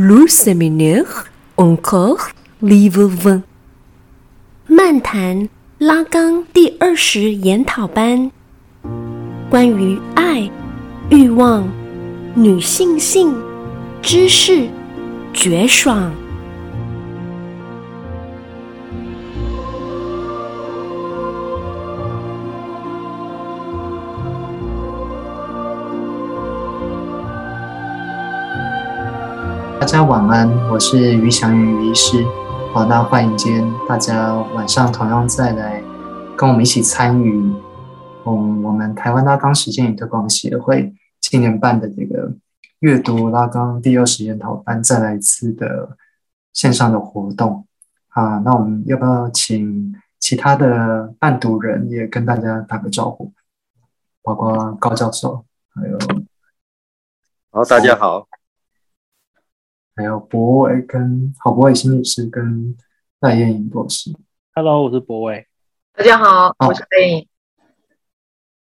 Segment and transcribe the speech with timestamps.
[0.00, 1.24] Le séminaire
[1.56, 2.28] encore
[2.62, 3.42] livre vingt。
[4.68, 8.30] 漫谈拉冈第二十研讨班，
[9.50, 10.48] 关于爱、
[11.10, 11.68] 欲望、
[12.36, 13.34] 女性性、
[14.00, 14.68] 知识、
[15.34, 16.12] 绝爽。
[29.88, 32.22] 大家晚安，我是于祥云医师。
[32.74, 35.82] 好，那欢迎今天大家晚上同样再来
[36.36, 37.40] 跟我们一起参与，
[38.26, 42.30] 嗯，我们台湾拉冈实践与推广协会今年办的这个
[42.80, 45.96] 阅读拉冈第二十研讨班再来一次的
[46.52, 47.66] 线上的活动。
[48.08, 53.32] 啊，那我们要不要请其他的伴读人也跟大家打个招呼？
[54.22, 55.98] 包括高教授，还有，
[57.50, 58.28] 好，大家好。
[59.98, 62.72] 还有博伟跟郝博伟心理师跟
[63.18, 64.12] 赖燕颖博士
[64.54, 65.48] ，Hello，我是博伟，
[65.92, 67.26] 大家好，我是赖燕颖。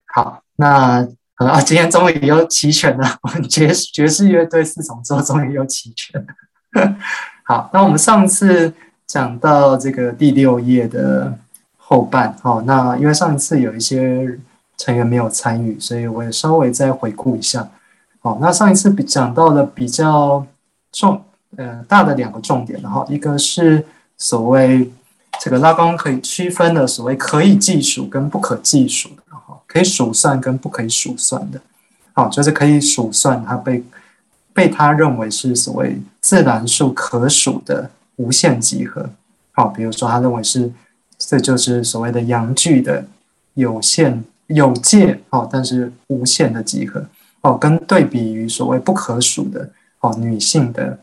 [0.07, 6.97] 好，那好啊，今天终于又齐全了，我们爵爵士乐队四重奏终于又齐全了。
[7.45, 8.73] 好，那我们上次
[9.07, 11.39] 讲到这个第六页的
[11.77, 14.39] 后半，好，那因为上一次有一些
[14.79, 17.69] 成员没有参与，所以我也稍微再回顾一下。
[18.21, 20.47] 好，那上一次比讲到了比较。
[20.93, 21.23] 重
[21.57, 23.85] 呃大的两个重点，然后一个是
[24.17, 24.91] 所谓
[25.41, 31.61] 这个拉冈可以区分的所谓可以计数跟不可计数的，哈，可以数算跟不可以数算的，
[32.13, 33.83] 好，就是可以数算，它被
[34.53, 39.09] 被他认为是所谓自然数可数的无限集合，
[39.53, 40.73] 好，比如说他认为是
[41.19, 43.05] 这就是所谓的阳具的
[43.55, 47.05] 有限有界，哦，但是无限的集合，
[47.43, 49.71] 哦，跟对比于所谓不可数的。
[50.01, 50.97] 哦，女性的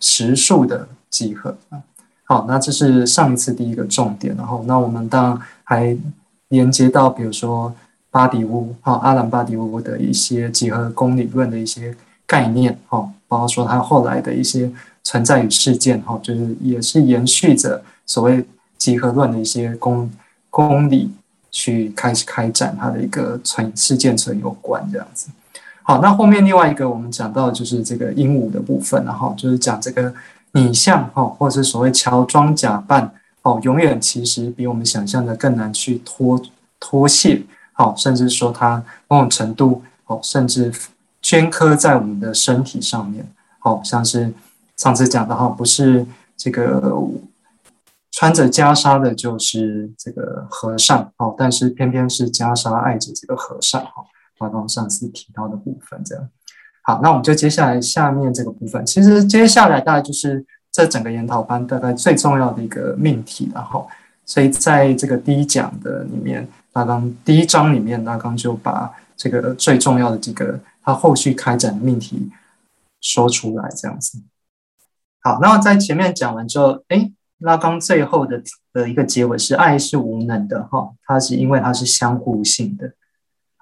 [0.00, 1.78] 实数的集合啊，
[2.24, 5.96] 好，那这是上一次第一个重点，然后那我们当然还
[6.48, 7.72] 连接到，比如说
[8.10, 11.94] 巴迪乌，哈，阿兰巴迪乌的一些集合公理论的一些
[12.26, 14.70] 概念，哈，包括说他后来的一些
[15.04, 18.44] 存在与事件，哈，就是也是延续着所谓
[18.78, 20.10] 集合论的一些公
[20.48, 21.12] 公理
[21.50, 25.28] 去开始开展它的一个存事件存有关这样子。
[25.90, 30.14] 好，那后面另外一个我们讲到就是这个鹦鹉的部分，然后就是讲这个
[30.52, 33.12] 拟像哈，或者是所谓乔装假扮
[33.42, 36.40] 哦，永远其实比我们想象的更难去脱
[36.78, 37.42] 脱卸，
[37.72, 40.72] 好，甚至说它某种程度哦，甚至
[41.20, 43.28] 镌刻在我们的身体上面，
[43.58, 44.32] 好像是
[44.76, 46.96] 上次讲的哈，不是这个
[48.12, 54.04] 穿着袈裟的就是这个和尚哦，但是偏偏是袈裟爱着这个和尚哈。
[54.48, 56.28] 刚刚上次提到的部分，这样
[56.82, 58.84] 好，那我们就接下来下面这个部分。
[58.86, 63.86] 其实接下来大概就是这整个研讨班大概最重要的一个命题，然后，
[64.24, 72.30] 所以在这个第一讲的里面，拉冈第一章里面，拉冈就把这个最重要的几个他后续开展的命题
[73.02, 74.18] 说出来，这样子。
[75.20, 82.94] 好，那么在前面讲完之后，哎，拉冈最后的的一个结尾是爱是无能的，哈，它是因为它是相互性的。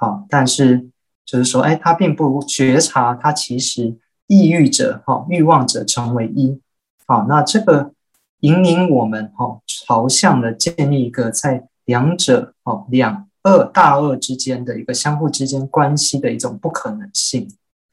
[0.00, 0.88] 好，但是
[1.26, 3.98] 就是说，哎，他并不觉察，他其实
[4.28, 6.60] 意欲者，哈，欲望者成为一，
[7.04, 7.92] 好，那这个
[8.40, 17.48] 引领我们，哈，朝向了建立一个在两者，哦，两恶大恶之间的一个相互之间关系的一种不可能性。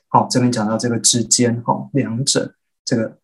[0.07, 2.53] 好，这边讲到这个之间，哈，两者
[2.85, 3.17] 这个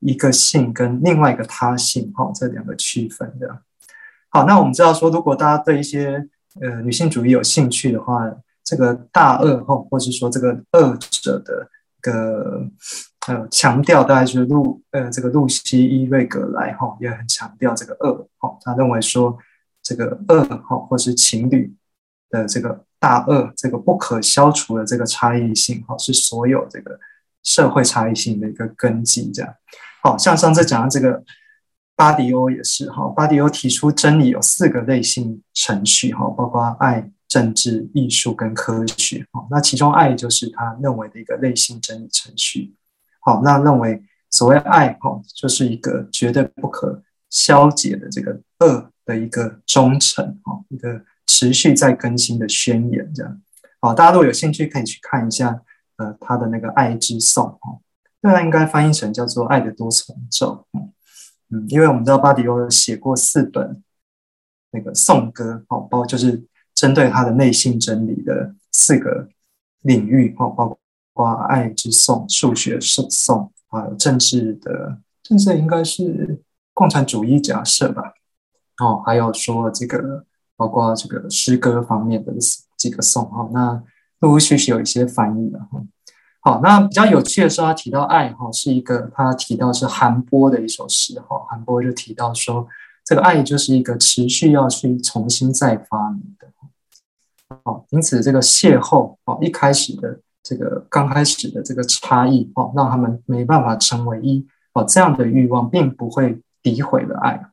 [0.00, 3.62] 一个性跟另外一个他性，哈，这两个区分的。
[4.28, 6.28] 好，那我们知道说，如果大家对一些
[6.60, 8.30] 呃，女性主义有兴趣的话，
[8.64, 11.68] 这个大恶后，或者说这个恶者的
[11.98, 12.66] 一个
[13.26, 19.36] 呃强调，大概就是露呃这个露西伊瑞格莱哈也很强调这个恶哈，他认为说
[19.82, 21.74] 这个恶哈或是情侣
[22.30, 26.98] 的这个大恶，这个不可消除的这个差异性哈，是所有这个
[27.42, 29.54] 社会差异性的一个根基，这样。
[30.02, 31.22] 好像上次讲的这个。
[31.96, 39.46] 巴迪欧也是哈，巴迪欧提出真理有四个类型程序哈，包括爱、政治、艺术跟科学哈。
[39.50, 42.74] 那其中爱就是他认为的一个类型真理程序。
[43.20, 53.40] 好，那认为所谓爱哈，就是一个绝对不可消解的这个恶的一个忠诚哈，一个持续在更新的宣言这样。
[53.80, 55.62] 好，大家如果有兴趣可以去看一下
[55.96, 57.78] 呃他的那个爱之颂哈，
[58.20, 60.66] 那应该翻译成叫做爱的多重奏。
[60.72, 60.92] 嗯，
[61.50, 63.82] 嗯因为我们知道巴迪欧写过四本
[64.72, 66.44] 那个颂歌，好，包就是
[66.74, 69.28] 针对他的内心真理的四个
[69.82, 70.78] 领域，好，包
[71.12, 76.42] 括爱之颂、数学颂、啊，有政治的政治应该是
[76.74, 78.14] 共产主义假设吧。
[78.78, 80.26] 哦，还有说这个
[80.56, 82.34] 包括这个诗歌方面的
[82.76, 83.82] 几个颂哈，那
[84.18, 85.82] 陆陆续续有一些翻译的哈。
[86.46, 92.68] 好，那比较有趣的是，他提到爱哈，是一个他提到是韩波的一首诗哈，韩波就提到说，
[93.04, 96.46] 这个爱就是一个持续要去重新再发明的。
[97.64, 107.44] 好，因此这个邂逅哦，一开始的这个刚开始的这个差异哦，让他们没办法成为一哦，这样的欲望并不会诋毁了爱。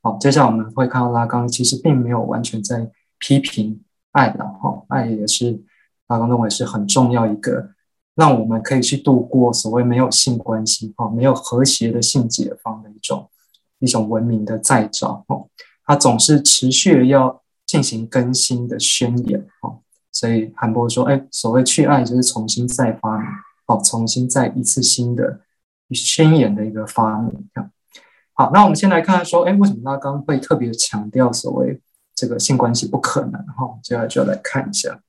[0.00, 3.82] 好，接下来我们会看到拉冈其实并没有完全在批评
[4.12, 5.60] 爱的哈，爱也是
[6.08, 7.72] 拉冈认为是很重要一个，
[8.20, 13.30] 让我们可以去度过所谓没有性关系哈，没有和谐的性解放的一种
[13.78, 15.42] 一种文明的再造哈，
[15.86, 19.78] 它总是持续的要进行更新的宣言哈，
[20.12, 23.26] 所以韩波说，哎，所谓去爱就是重新再发明，
[23.68, 25.40] 哦，重新再一次新的
[25.92, 27.48] 宣言的一个发明。
[28.34, 31.80] 好，那我们先来看说，哎，为什么拉刚会特别强调所谓
[32.14, 33.32] 这个性关系不可能？
[33.56, 35.00] 哈，接下来就要来看一下。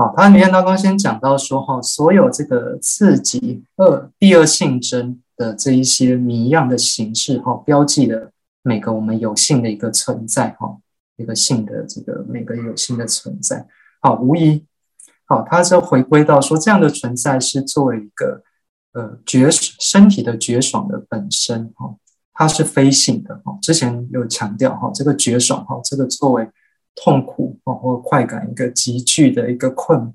[0.00, 8.30] 好，他里面刚刚先讲到说，哈，所有这个刺激二第二性征的这一些谜样的形式，哈，标记了
[8.62, 10.78] 每个我们有性的一个存在，哈，
[11.16, 13.66] 一个性的这个每个有性的存在。
[14.00, 14.64] 好，无疑，
[15.26, 18.42] 好，他是回归到说，这样的存在是作为一个。
[18.92, 21.94] 呃，绝身体的绝爽的本身哈，
[22.32, 23.56] 它是非性的哈。
[23.60, 26.48] 之前有强调哈，这个绝爽哈，这个作为
[26.94, 30.14] 痛苦哈或快感一个急剧的一个困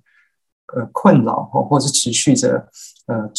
[0.76, 2.70] 呃困扰哈，或是持续着
[3.08, 3.32] 呃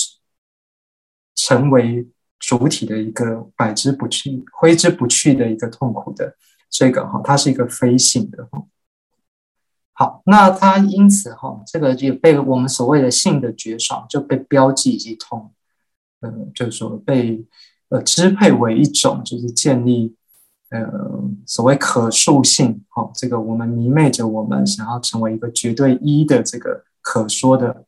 [1.34, 2.08] 成为
[2.38, 6.36] 主体的一个百之不去挥之不去的一个痛苦的
[6.70, 8.48] 这个哈，它是一个非性的。
[9.92, 15.54] 好，那它因此哈，这个就被我们所谓的性的绝爽就被标记以及痛，
[16.20, 17.46] 呃，就是说被
[17.90, 20.16] 呃支配为一种，就是建立
[20.70, 20.88] 呃
[21.46, 27.84] 所谓可塑性，哈，这个我们迷昧着我们想要成为一个绝对一的这个可说的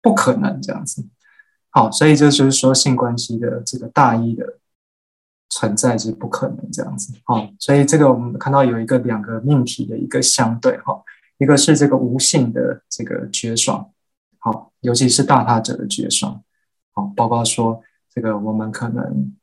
[0.00, 1.06] 不可能这样子，
[1.70, 4.58] 好，所以这就是说性关系的这个大一的
[5.50, 11.02] 存在是不可能这样子，好，所以这个我们看到有一个两个命题的一个相对哈。
[11.38, 13.90] 一个是这个无性的这个绝爽，
[14.38, 16.40] 好，尤其是大他者的绝爽，
[16.92, 19.34] 好，包括说这个我们可能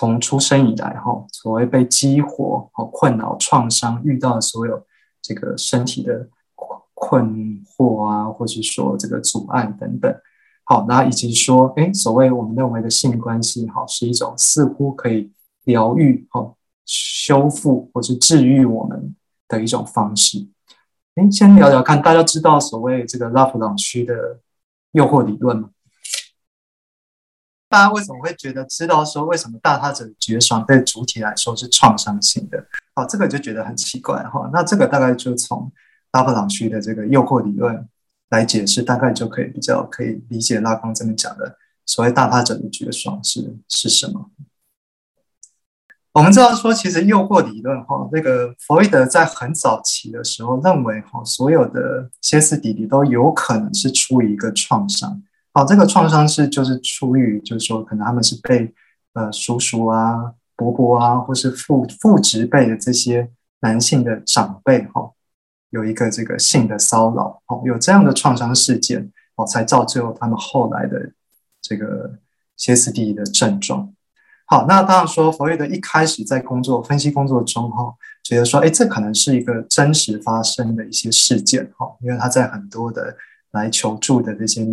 [0.00, 4.82] 从出生以来，哈，所谓被激活、和困扰、创伤，遇到的所有
[5.20, 6.26] 这个身体的
[6.94, 10.10] 困惑啊，或是说这个阻碍等等，
[10.64, 15.30] 好，那以及说，哎，所谓我们认为的性关系，好，是一种似乎可以
[15.64, 16.56] 疗愈、好
[16.86, 19.14] 修复或是治愈我们。
[19.50, 20.46] 的一种方式，
[21.16, 24.38] 哎，先聊聊看，大家知道所谓这个拉普朗区的
[24.92, 25.70] 诱惑理论吗？
[27.70, 32.66] 大家为什么会觉得知道说为什么大他者的绝爽对主体来说是创伤性的？
[32.94, 34.50] 好，这个就觉得很奇怪哈。
[34.52, 35.70] 那这个大概就从
[36.10, 37.88] 拉布朗区的这个诱惑理论
[38.30, 41.56] 来解释，大概就可以比较可以理解拉康这边讲的
[41.86, 44.32] 所谓大他者的绝爽是是什么。
[46.12, 55.22] 我们知道说，其实诱惑理论哈，那个弗洛伊德在很早期的时候认为哈，所有的歇斯底里都有可能是出于一个创伤。
[55.52, 58.72] 好，这个创伤是就是出于，就是说可能他们是被
[59.14, 63.28] 呃叔叔啊、伯伯啊，或是父父职辈的这些
[63.60, 65.10] 男性的长辈哈，
[65.70, 71.12] 有一个这个性的骚扰，哦，有这样的创伤事件，哦，才造就他们后来的
[71.60, 72.18] 这个
[72.56, 73.92] 歇斯底里的症状。
[74.46, 83.16] 好，那当然说，弗洛伊德一开始在工作分析工作中，哈，觉得说，哎，这可能是一个真实发生的一些事件，哈，因为他在很多的
[83.52, 84.64] 来求助的这些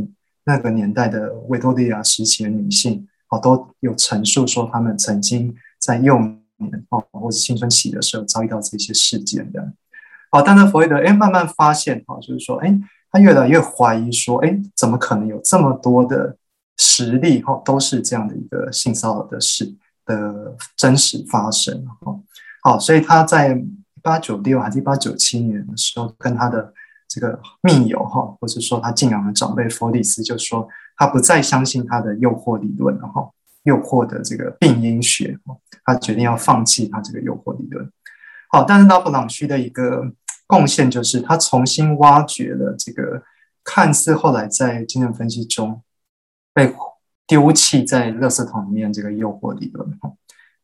[0.47, 9.73] 那个年代的维多利亚时期的女性，哦，都有陈述说，她们曾经在幼年，哦，或者青春期的时候遭遇到这些事件的。
[10.31, 12.79] 好，但是弗洛伊德，哎，慢慢发现，哈，就是说，哎，
[13.11, 16.37] 他越来越怀疑说，哎，怎么可能有这么多的。
[16.79, 19.73] 实例哈都是这样的一个性骚扰的事
[20.05, 22.15] 的真实发生哈，
[22.61, 26.71] 好，所以他在一八九六还是一八九七年的时候，跟他的
[27.07, 33.29] 这个密友哈，或者说他敬仰的长辈弗里斯，就说他不再相信他的诱惑理论了哈，
[33.63, 35.37] 诱惑的这个病因学，
[35.85, 37.91] 他决定要放弃他这个诱惑理论。
[38.49, 40.11] 好，但是拉普朗区的一个
[40.45, 43.23] 贡献就是他重新挖掘了这个
[43.63, 45.81] 看似后来在精神分析中。
[46.53, 46.73] 被
[47.27, 49.87] 丢弃在垃圾桶里面，这个诱惑理论。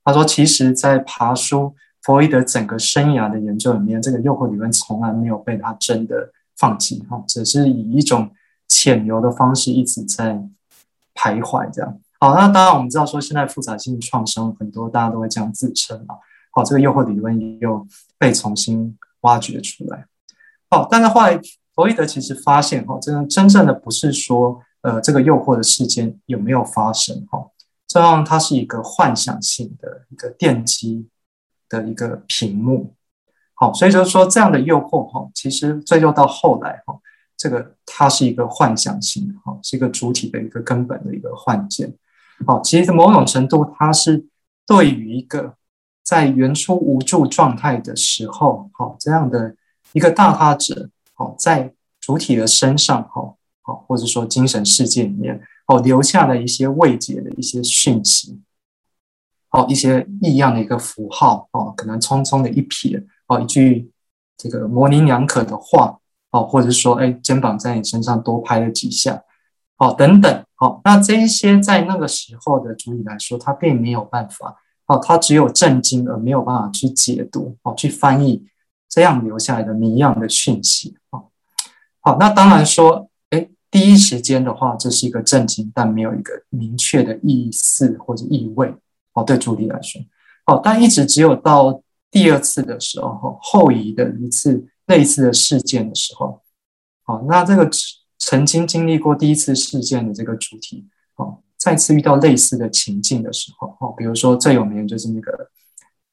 [0.03, 8.29] 他说，其实，在爬书弗洛伊德整个生涯的研究里面，这个诱惑理论从来没有被他真的放弃，哈，只是以一种
[8.67, 10.35] 潜流的方式一直在
[11.15, 11.97] 徘徊这样。
[12.19, 16.15] 好，那当然我们知道说现在复杂性创伤很多，大家都会这样自称啊。
[16.51, 20.05] 好，这个诱惑理论又被重新挖掘出来。
[20.69, 27.47] 好，但是后来弗洛伊德其实发现哈，真真正的不是说呃这个诱惑的事件有没有发生哈，
[27.87, 31.07] 这样它是一个幻想性的一个奠基
[31.81, 32.93] 的一个屏幕。
[33.55, 36.99] 好，所以就是说这样的诱惑哈，其实追究到后来哈。
[37.35, 41.93] 这个它是一个幻想性的哈，是一个主体的一个根本的一个幻见。
[42.45, 44.25] 好，其实某种程度，它是
[44.65, 45.55] 对于一个
[46.03, 49.55] 在原初无助状态的时候，好这样的
[49.91, 58.39] 一个大他者，好在主体的身上，好好或者说精神世界里面，好留下了一些未解的一些讯息，
[59.53, 63.89] 哦一些异样的一个符号，哦，可能匆匆的一瞥，哦一句
[64.37, 65.97] 这个模棱两可的话。
[66.35, 69.21] 哦，或者说，哎，肩膀在你身上多拍了几下，
[69.77, 74.55] 哦，等等，哦，那这一些在那个时候的主体来说，他并没有办法，
[74.87, 78.47] 哦，他只有震惊而没有办法去解读，哦，去翻译
[78.89, 81.25] 这样留下来的谜样的讯息，哦，
[81.99, 88.73] 好，那当然说，哎，第一时间的话，这是一个震惊，但没有一个明确的意思或者意味，
[89.13, 90.01] 哦，对主体来说，
[90.45, 94.67] 哦，但一直只有到第二次的时候，后移的一次。
[94.87, 96.41] 类似的事件的时候，
[97.03, 97.69] 好，那这个
[98.19, 105.49] 曾经经历过第一次事件的这个主体，哦，再次遇到类似的情境的时候，哦，比如说最有名的就是那个，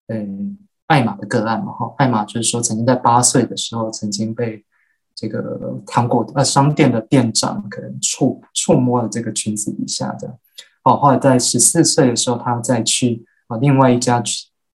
[0.06, 4.64] 嗯，艾玛的个案嘛，哈，艾玛就是说曾经在八岁的时候曾经被
[5.16, 10.38] 这个糖果呃商店的店长可能触触摸了这个裙子底下的，
[10.84, 14.22] 哦，后来在十四岁的时候，他再去啊另外一家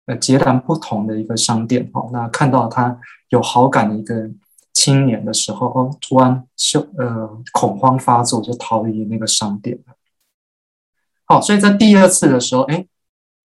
[0.06, 3.00] 呃截然不同的一个商店，哦，那看到他。
[3.30, 4.30] 有好感的一个
[4.72, 9.78] 青年的时候，哦，突然就呃恐慌发作，就逃离那个商店。
[11.26, 12.86] 好，所以在第二次的时候，哎，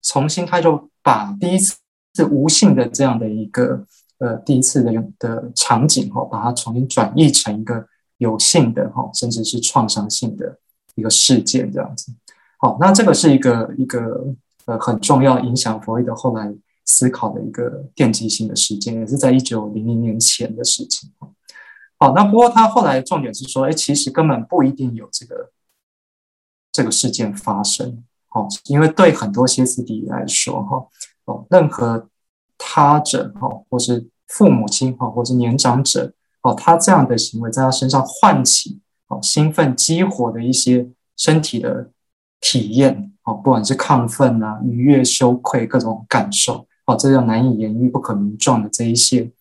[0.03, 1.75] 重新他就把第一次
[2.13, 3.83] 是无性的这样的一个
[4.19, 7.87] 呃第一次的的场景，哈，把它重新转译成一个
[8.17, 10.59] 有性的哈，甚至是创伤性的
[10.93, 12.13] 一个事件这样子。
[12.61, 16.55] 好，那这个是一个一个呃很重要影响弗洛伊德后来。
[16.83, 21.09] 思考的一个奠基性的事件，也是在一九零零年前的事情。
[21.97, 25.51] 好，那不过他后来重点是说，哎，其实根本不一定有这个
[26.71, 28.03] 这个事件发生。
[28.27, 30.85] 好，因为对很多歇斯底里来说，哈，
[31.25, 32.09] 哦，任何
[32.57, 41.91] 他者，哈，或是父母亲，哈，或是年长者，哦，他这样的行为在他身上唤起，哦，兴奋激活的一些身体的
[42.41, 46.67] 体验，哦，不管是亢奋啊、愉悦、羞愧各种感受。
[46.85, 49.31] 哦，这叫难以言喻、不可名状的这一些，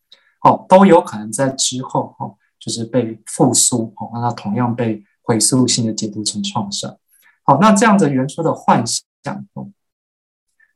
[0.45, 6.95] 哦，都有可能在之后，哈，就是被复苏，哦，让它同样被回溯性的解读成创伤。
[7.43, 9.47] 好，那这样的原初的幻想，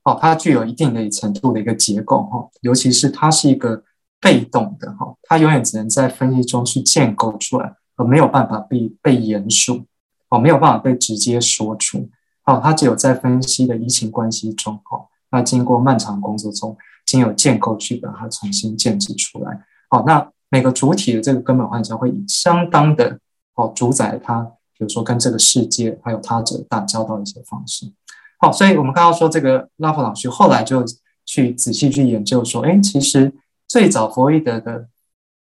[0.02, 3.84] 哦，它具有一定的程度的一个结构，哈，尤其是它是一个
[4.18, 9.84] 被动的，哈，它永远只能在分析中去建构出来，而没有办法被被言述，
[10.28, 12.08] 哦，没有办法被直接说出，
[12.44, 15.06] 哦，他只有在分析的移情关系中，哈。
[15.30, 19.64] 那经过漫长工作中，经有建构去把它重新建置出来。
[19.88, 23.18] 好，那每个主体的这个根本幻想会以相当的
[23.54, 24.42] 哦主宰它，
[24.76, 27.92] 比如说跟这个世界还有他者打交道的一些方式。
[28.38, 30.84] 好，所以我们刚刚说这个拉弗朗须后来就
[31.24, 33.32] 去仔细去研究说，哎，其实
[33.66, 34.86] 最早弗洛伊德的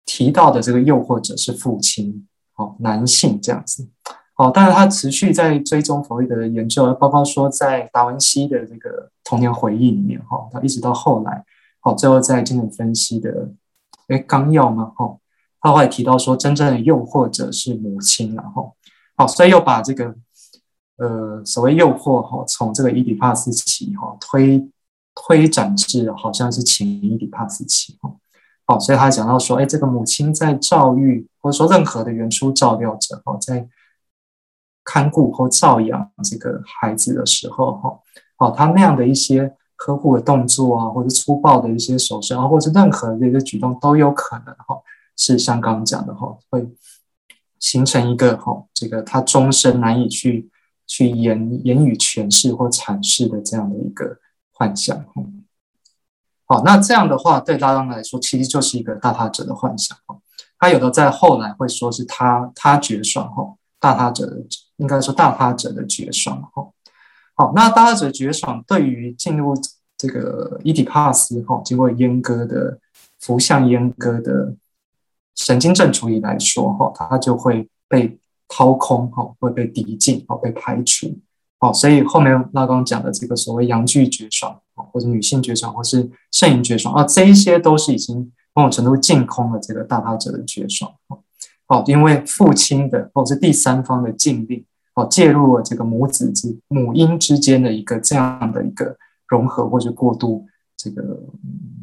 [0.05, 3.87] 提到的这个诱惑者是父亲，哦，男性这样子。
[4.37, 11.45] 哦，但是他持续在追踪弗洛伊德的研究，包括说在达文西的这个童年回忆里面，哈，他一直到后来，
[11.79, 13.49] 好，最后在精神分析的
[14.09, 15.15] 诶纲要嘛，哈，
[15.61, 18.75] 他后来提到说，真正的诱惑者是母亲，然后，
[19.15, 20.13] 好，所以又把这个
[20.97, 24.69] 呃所谓诱惑哈，从这个伊底帕斯期哈推
[25.15, 28.13] 推展至好像是前伊底帕斯期，哈，
[28.65, 33.65] 好，所以他讲到说，哎，这个母亲在照育或者说任何的原初照料者，哈，在
[34.85, 37.99] 看顾或照养这个孩子的时候，哈，
[38.37, 44.79] 哦，他那样的一些呵护的动作啊，或者粗暴的一些手势啊，或者任何的一个举动，都有可能哈，
[45.17, 46.69] 是像刚刚讲的哈，会
[47.59, 50.51] 形成一个哈，这个他终身难以去
[50.85, 54.19] 去言言语诠释或阐释的这样的一个
[54.53, 54.95] 幻想。
[54.95, 55.23] 哈
[56.45, 59.97] 好，那这样的话，对拉冈来说，其实就是一个大他者的幻想。
[60.05, 60.15] 哈
[60.59, 64.37] 他有的在后来会说是他他绝爽哈，大他者的。
[64.77, 66.67] 应该说大他者的绝爽，哈，
[67.35, 69.53] 好，那大他者绝爽对于进入
[69.97, 72.79] 这个伊底帕斯，哈，经过阉割的
[73.19, 74.55] 符像阉割的
[75.35, 81.17] 神经症处理来说，哈，它就会被掏空哈，会被敌禁哦，被排除。
[81.57, 90.93] 好，所以后面拉刚讲的这个所谓阳具绝爽或者女性绝爽，或是圣淫绝爽啊，这一些都是已经某种程度净空了这个大他者的绝爽。
[91.67, 98.95] 哦，因为父亲的或者是第三方的禁令，哦，介入了这个母子之母婴之间的一个这样的一个
[99.27, 100.45] 融合或者过渡，
[100.77, 101.19] 这个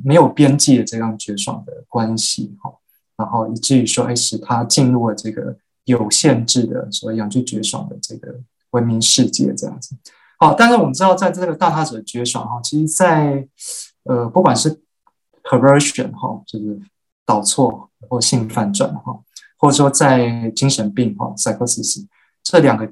[0.04, 2.72] 没有边际的这样绝爽的关系，哈，
[3.16, 8.38] 然后以至于说，哎，使他进入了这个有限制的所谓阳具绝爽的这个
[8.70, 9.96] 文明世界，这样子。
[10.38, 13.48] 好，但是我们知道，在这个大他者绝爽，哈，其实在
[14.04, 14.80] 呃，不管是
[15.42, 16.80] perversion 哈，就是
[17.26, 19.18] 导错或性反转，哈。
[19.62, 22.04] 或者说，在精神病哈，psychosis
[22.42, 22.90] 这两个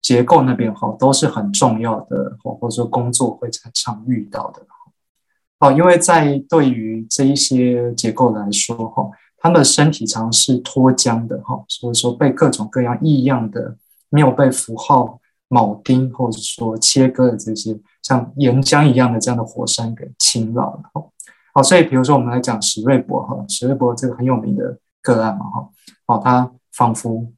[0.00, 4.62] 结构那边哈，都是很重要的，或或者说工作会常常遇到的。
[5.58, 13.76] 好，因为在对于这一些结构来说哈，他们的身体常是脱缰的哈，所以说被各种各样异样的
[14.08, 20.82] 没有被符号铆钉或者说切割的这些像岩浆一样的这样的火山给侵扰了。
[21.52, 24.78] 好，所以比如说我们来讲史瑞博哈，史瑞博这个很有名的。
[25.08, 25.68] 个案嘛，哈，
[26.06, 27.32] 哦，他仿佛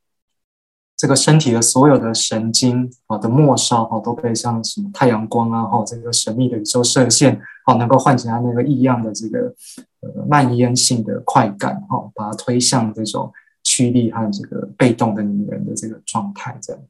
[0.96, 9.54] 这个身体的所有的神经啊的末梢哈，都被像什么太阳光啊，哈，这个神秘的宇宙射线，哦，能够唤起他那个异样的这个
[10.00, 16.82] 呃蔓延性的快感，哈，把它推向这种驱力和这个被动的女人的这个状态，这样。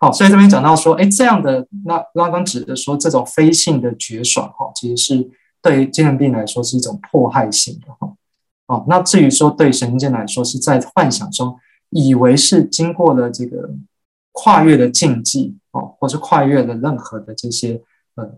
[0.00, 5.30] 好，所以这边讲到说，哎，这样的那拉冈指的说，这种非性的绝爽，哈，其实是
[5.60, 8.14] 对于精神病来说是一种迫害性的，哈。
[8.68, 11.58] 哦，那至于说对神经来说，是在幻想中
[11.88, 13.70] 以为是经过了这个
[14.32, 17.80] 跨越的禁忌哦，或是跨越了任何的这些
[18.16, 18.30] 呃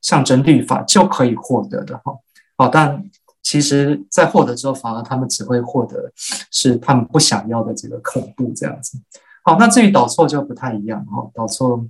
[0.00, 2.14] 象征律法就可以获得的哈。
[2.56, 3.04] 哦，但
[3.42, 6.10] 其实，在获得之后，反而他们只会获得
[6.50, 8.98] 是他们不想要的这个恐怖这样子。
[9.44, 11.86] 好，那至于导错就不太一样哈，导错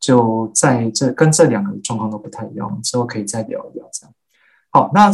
[0.00, 4.12] 就在这跟这两个状况都不太一样，之后可以再聊一聊这样。
[4.70, 5.12] 好，那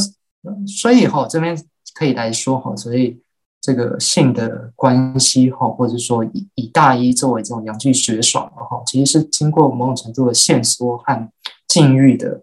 [0.66, 1.55] 所以哈这边。
[1.99, 3.21] 可以来说哈，所以
[3.61, 11.29] 这个性的关系哈，或者说以以大一作为这种阳具绝爽的哈，其实是经过某种程度的限缩和
[11.67, 12.43] 禁欲的，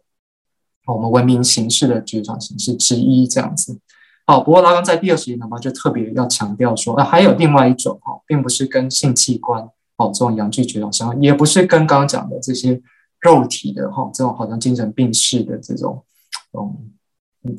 [0.88, 3.80] 我们文明形式的绝爽形式之一这样子。
[4.28, 9.63] 好，不过拉刚在第二十页呢，就特别要强调说，啊，还有另外一种哈，并不是跟性器官
[9.96, 12.82] 哦这种阳具绝爽相关，也不是跟刚刚讲的这些
[13.22, 16.04] 肉体的哈这种好像精神病式的这种
[16.52, 16.91] 嗯。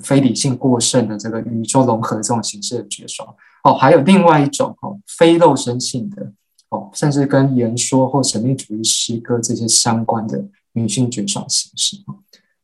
[0.02, 6.32] 非理性过剩的这个宇宙融合这种形式的绝爽哦，还有另外一种哦，非肉身性的
[6.68, 11.96] 哦，甚至跟言说或神秘主义诗歌这些相关的女性绝爽形式。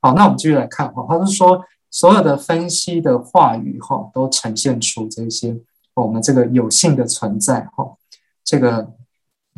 [0.00, 5.56] 好，那我们继续来看哈，他是说所有的分析的话语哈，都呈现出这些
[5.94, 7.96] 我们这个有性的存在哈，
[8.44, 8.92] 这个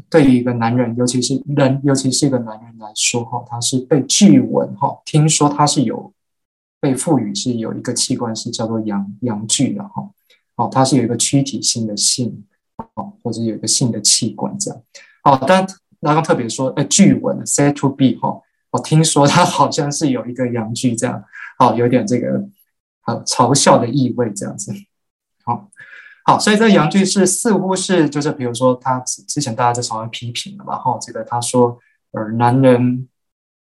[0.09, 6.14] 对于一个男人，尤其是人，尤其是一个男人来说哈，他是被据闻哈，听说他是有。
[6.85, 10.07] 被赋予是有一个器官是叫做阳阳具的哈，
[10.57, 12.45] 哦，它是有一个躯体性的性，
[12.93, 14.83] 哦，或者有一个性的器官这样，
[15.23, 15.67] 哦，但
[16.03, 18.39] 刚刚特别说，呃，据闻 said to be 哈，
[18.71, 21.25] 我听说它好像是有一个阳具这样，
[21.59, 22.47] 哦，有点这个
[23.01, 24.71] 好嘲笑的意味这样子，
[25.43, 25.71] 好，
[26.27, 31.79] 好，所以这个阳具是似乎是就是比如说他之前大家在常常批评的嘛，哈，这个他说
[32.13, 33.09] 呃男人。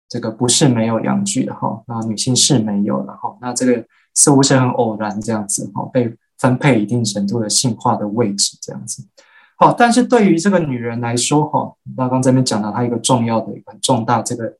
[0.09, 9.07] 这个不是没有阳具的哈，那女性是没有的哈，那这个似乎是很偶然这样子哈，被分配一定程度的性化的位置这样子。
[9.55, 14.51] 好，但是对于这个女人来说哈，那刚这边讲到她一个重要的一个很重大这个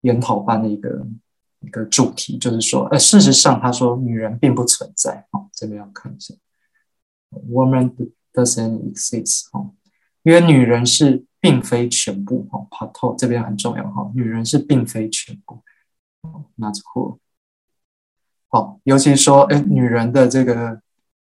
[0.00, 1.06] 研讨班的一个
[1.60, 6.34] 一个主题，就是说，呃，事实上她说女人并不存在哈，这边要看一下
[7.48, 7.92] ，woman
[8.32, 9.70] doesn't exist 哈，
[10.24, 11.24] 因为女人是。
[11.46, 14.10] 并非全部哈，帕透这边很重要哈。
[14.16, 15.62] 女人是并非全部，
[16.56, 17.16] 那这个
[18.48, 20.80] 好，尤其说，哎，女人的这个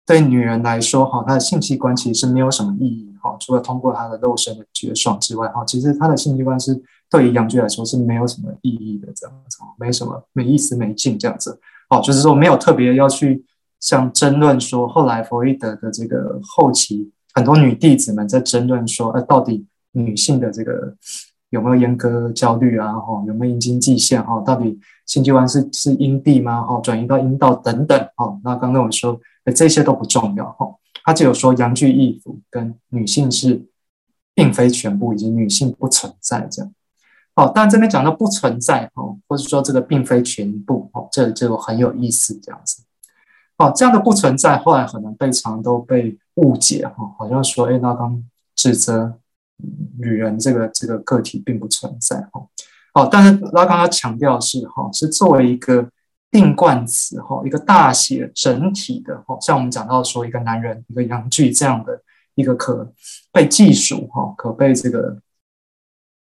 [0.06, 13.44] 对女人来说哈，她的性器官其实是没有什么意义哈，除了通过她的肉身的绝爽之外哈，其实她的性器官是对于阳具来说是没有什么意义的这样子，没什么没意思没劲这样子，哦，就是说没有特别要去
[13.78, 19.66] 像争论说，后来弗洛伊德的这个后期，很多女弟子们在争论说，哎，到底。
[19.98, 20.94] 女性的这个
[21.50, 22.92] 有没有阉割焦虑啊？
[22.92, 24.22] 哈，有没有阴茎际线？
[24.22, 26.62] 哈，到底性器官是是阴蒂吗？
[26.62, 27.98] 哈，转移到阴道等等？
[28.16, 29.18] 哈，那刚刚我说，
[29.54, 30.50] 这些都不重要。
[30.52, 30.66] 哈，
[31.04, 33.66] 他只有说阳具易腐跟女性是
[34.34, 36.72] 并非全部，以及女性不存在这样。
[37.34, 42.82] 好，但这边讲到不存在，哈，或者说这个并非全部，哈，这就很有意思这样子。
[43.56, 48.22] 好，这样的不存在，后来可能被常都被误解，哈，好像说，哎，那刚。
[48.58, 49.20] 指责
[49.98, 52.48] 女人这个这个个体并不存在哦。
[52.94, 55.88] 哦，但是拉康他强调是哈，是作为一个
[56.30, 62.02] 定冠词哈，一个大写整体的哈，像我们讲到说一个男人一个阳具这样的
[62.34, 62.92] 一个可
[63.32, 65.18] 被计数哈，可被这个。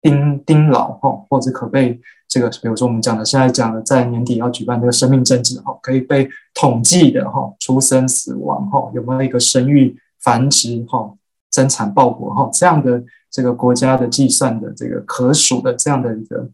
[0.05, 11.15] 盯盯牢哈，或者可被这个，比如说我们讲的，现在讲的，在年底要举办这个生命政治哈，可以被统计的哈，出生死亡哈，有没有一个生育繁殖哈，
[11.51, 13.01] 增产报国哈，这样的
[13.33, 16.49] 这个国家的计算的这个可数的这样的一个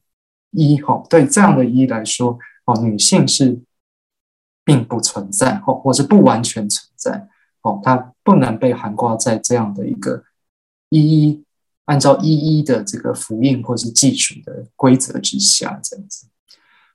[0.53, 3.61] 一哈，对这样的一来说哦，女性是
[4.65, 7.29] 并不存在哈，或是不完全存在
[7.61, 10.23] 哦，它不能被涵盖在这样的一个
[10.89, 11.45] 一一。
[11.89, 16.27] 按照一一的这个复印或是计数的规则之下，这样子。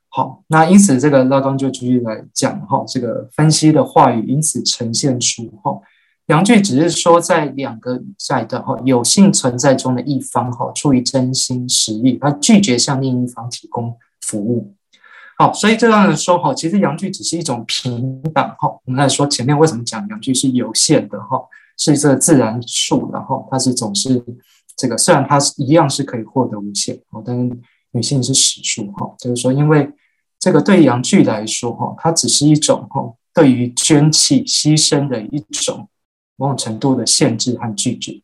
[0.08, 5.80] 好，那因此这个拉冈就继续来讲哈，这个分析的话语因此呈现出哈，
[6.26, 14.74] 阳具只是说在两个下一段哈有性存在中的一方哈，出于真心实意，他拒绝向另一方提供服务。
[15.36, 18.68] 好，所以这样的说哈，其实阳具只是一种平等哈。
[18.84, 21.40] 我们来说前面为什么讲阳具是有限的哈，
[21.76, 24.24] 是这个自然数的哈，它是总是。
[24.76, 27.56] 这个虽然它是一样是可以获得无限哦，但是
[27.92, 29.88] 女性是实数哈，就是说，因为
[30.40, 33.00] 这个对阳具来说哈，它只是一种哈，
[33.32, 35.88] 对于捐弃牺牲的一种
[36.36, 38.20] 某种程度的限制和拒绝。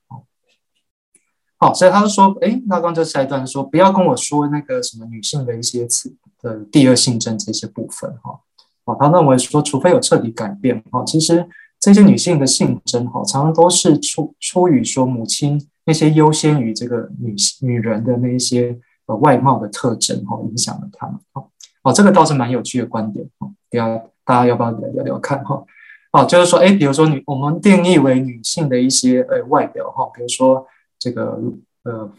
[1.57, 8.41] 好，所以他就说，哎，那刚就下一段说，不要跟我说那个什么女性的一些词的第二性征这些部分哈。
[8.85, 11.47] 哦，他认为说，除非有彻底改变哈，其实
[11.79, 15.61] 这些女性的性征哈，常常都是出出于说母亲。
[15.87, 21.45] 那些优先于这个女女人的那一些呃外貌的特征哈，影响了她们哈。
[21.83, 23.51] 哦，这个倒是蛮有趣的观点哈。
[23.71, 25.65] 大家大家要不要来聊聊看哈？
[26.13, 30.67] 哦，就是说，哎，比如说女，我们定义为女性的一些呃外表哈，比如说
[30.99, 31.39] 这个
[31.85, 32.11] 呃，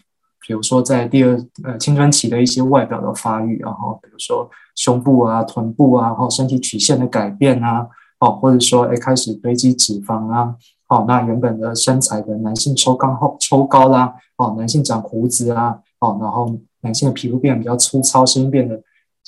[0.46, 7.88] 比如说在第二呃青春期的一些外表的发育，然后比如说胸部啊、臀部啊，然后身体曲线的改变啊，
[8.20, 10.56] 哦，或者说哎开始堆积脂肪啊。
[10.88, 18.78] 哦，那原本的身材的男性抽高后抽高啦，哦，男性长胡子啊，哦，然后男性的皮肤变得比较粗糙，声音变得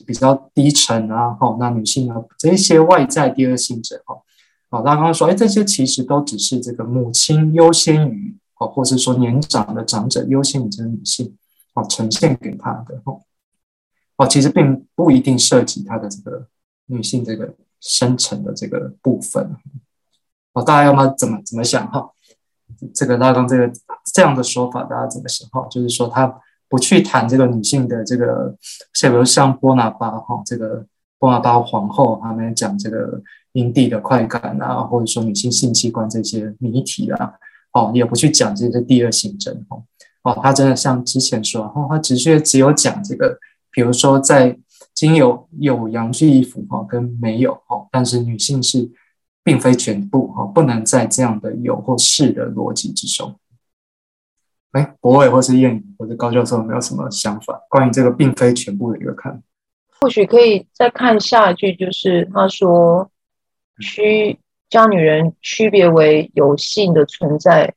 [0.06, 4.20] 比较低沉啊，哦，那女性呢，这一些外在第二性征，哦，
[4.74, 11.38] 哦，那刚刚说，哎，这些其实都只是这个母亲优先于，哦，或者说年长的长者优先于这个女性，
[11.76, 13.22] 哦，呈现给她的，哦，
[14.18, 16.48] 哦，其实并不一定涉及她的这个
[16.88, 19.56] 女性这个深层的这个部分。
[20.54, 22.10] 哦，大家要么怎么怎么想哈？
[22.96, 23.72] 这个拉冈这个
[24.12, 25.68] 这样的说法，大家怎么想哈？
[25.70, 28.58] 就是说他不去谈这个女性的这个，
[28.96, 30.84] 像比如像波拿巴哈，这个
[31.20, 33.22] 波拿巴皇后他们讲这个
[33.54, 37.34] 阴蒂的快感啊，或者说女性性器官这些谜题啊，
[37.72, 39.84] 哦，也不去讲这些第二性征哦。
[40.24, 43.40] 哦，他真的像之前说，哦，他只是只有讲这个，
[43.72, 44.60] 比如说在
[44.94, 48.92] 经有有阳具衣服哈，跟没有哈，但是女性是。
[49.46, 53.36] 并非全部哈，不能在这样的有或是的逻辑之中。
[54.72, 59.44] 哎，博伟或是燕或者高教授有没有什么想法关于这个并非全部的一个看？
[60.00, 63.12] 或许可以再看下一句，就是他说
[63.80, 67.74] 区将女人区别为有性的存在，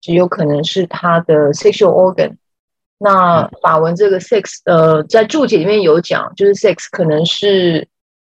[0.00, 2.36] 只有可能是她的 sexual organ。
[2.98, 7.88] 那法文这个 sex，呃，在注解里面有讲，就是 sex 可能是。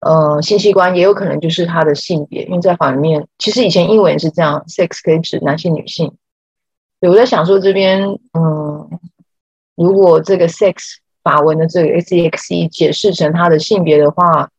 [0.05, 6.13] 呃，性器官也有可能就是他的性别，因为在法里面，其实以前英文也是这样，sex 可以指男性、女性。
[6.99, 8.03] 对，我在想说这边，
[8.33, 8.99] 嗯，
[9.77, 14.51] 如果这个 sex 法文的这个 sexe 解释成他的性别的话，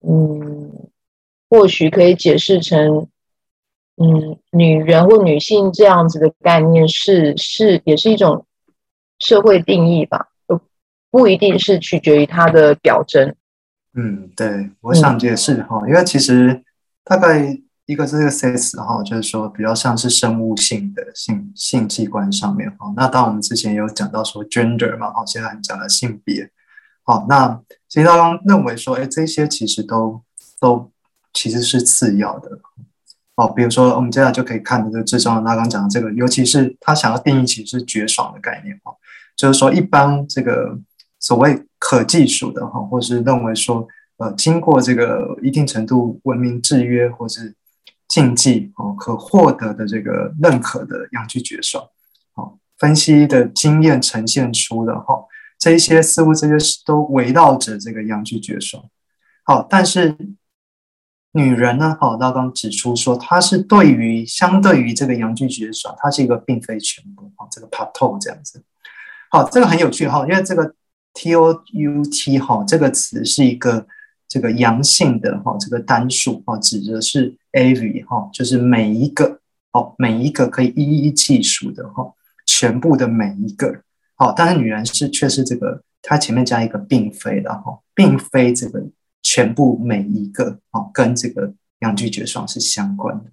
[0.00, 0.88] 嗯，
[1.50, 3.08] 或许可以解释成，
[3.96, 8.46] 嗯，女人或女性这样子的概念是是也是一种
[9.18, 10.28] 社会定义吧，
[11.10, 13.34] 不一定是取决于它的表征。
[13.94, 16.62] 嗯，对，我想解释哈，因为其实
[17.02, 22.92] 大概一个这个 sex 哈，就是说比较像是生物性的性性器官上面哈。
[22.94, 26.50] 那当我们之前有讲到说 gender 嘛，哈，现在很讲的性别，
[27.02, 30.22] 好，那其实大家认为说，哎，这些其实都
[30.60, 30.92] 都
[31.38, 32.48] 其实是次要的，
[33.36, 38.92] 哦，比如说我们接下来就可以看的这最重要，他刚讲的这个，尤其是他想要定义其实是绝爽的概念哈，
[39.36, 40.78] 就是说一般这个。
[41.20, 47.52] 所谓可计数的哈，或是认为说，呃，经过这个一定程度文明制约或是
[48.06, 51.84] 禁忌哦，可获得的这个认可的阳具绝爽，
[52.36, 55.26] 好，分析的经验呈现出的哈，
[55.58, 56.54] 这一些似乎这些
[56.86, 58.80] 都围绕着这个阳具绝爽，
[59.42, 60.16] 好，但是
[61.32, 68.64] 女人呢，好，刚刚指出说，她是对于相对于这个阳具绝爽，它是一个并非全部啊，这个 pato 这样子。
[69.30, 70.74] 好，这个很有趣哈，因为这个
[71.12, 73.86] tout 哈这个词是一个
[74.26, 79.38] 这个阳性的哈这个单数啊，指的是 every 哈，就是每一个
[79.72, 82.10] 哦，每一个可以一一计数的哈，
[82.46, 83.82] 全部的每一个。
[84.14, 88.82] 好，但是女人是却是这个，它前面加一个并非的哈，并非这个。
[89.22, 93.30] 全部每一个哦，跟这个阳具绝爽是相关的。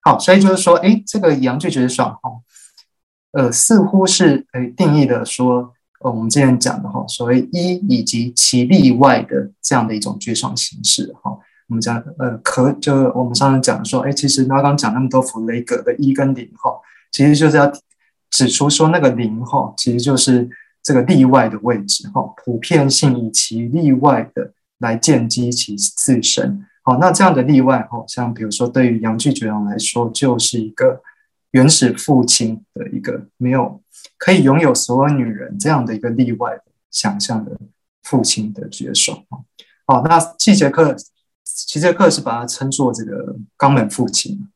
[0.00, 2.30] 好，所以就是说，哎，这个阳具绝爽哈，
[3.32, 11.38] 呃，似乎是呃定义的说，呃，我们之前讲的哈，所谓一以及其例外的这样的一种绝爽形式哈。
[11.68, 16.70] 我们讲呃，可就我们上次讲说，哎，其实刚刚讲那么多弗雷格的一跟零哈，
[17.10, 17.70] 其实就是要
[18.30, 20.48] 指出说那个零哈，其实就是。
[20.88, 31.02] 这个例外的位置，哈，普遍性以其例外的来见机其自身，好，那这样的例外，哈，像比如说对于阳具绝爽来说，就是一个
[31.50, 33.82] 原始父亲的一个没有
[34.16, 36.58] 可以拥有所有女人这样的一个例外
[36.90, 37.52] 想象的
[38.02, 39.22] 父亲的绝爽，
[39.84, 40.96] 好，那季节克，
[41.44, 44.48] 季节克是把它称作这个肛门父亲，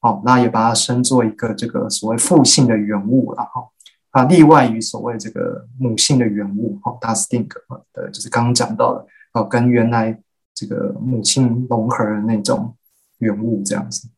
[0.00, 3.68] 好，那也把它称作一个这个所谓父性的原物，了，哈。
[4.16, 7.46] 啊，例外于所谓这个母性的原物，哈，das Ding
[7.92, 10.18] 的，就是刚刚讲到的，哦，跟原来
[10.54, 12.74] 这个母亲融合的那种
[13.18, 14.08] 原物这样子。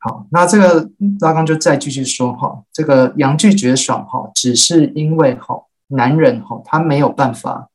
[0.00, 7.70] 好，那这个拉冈就再继续说，哈，这个阳具绝爽，哈，只是因为哈，男人哈，他没有办法，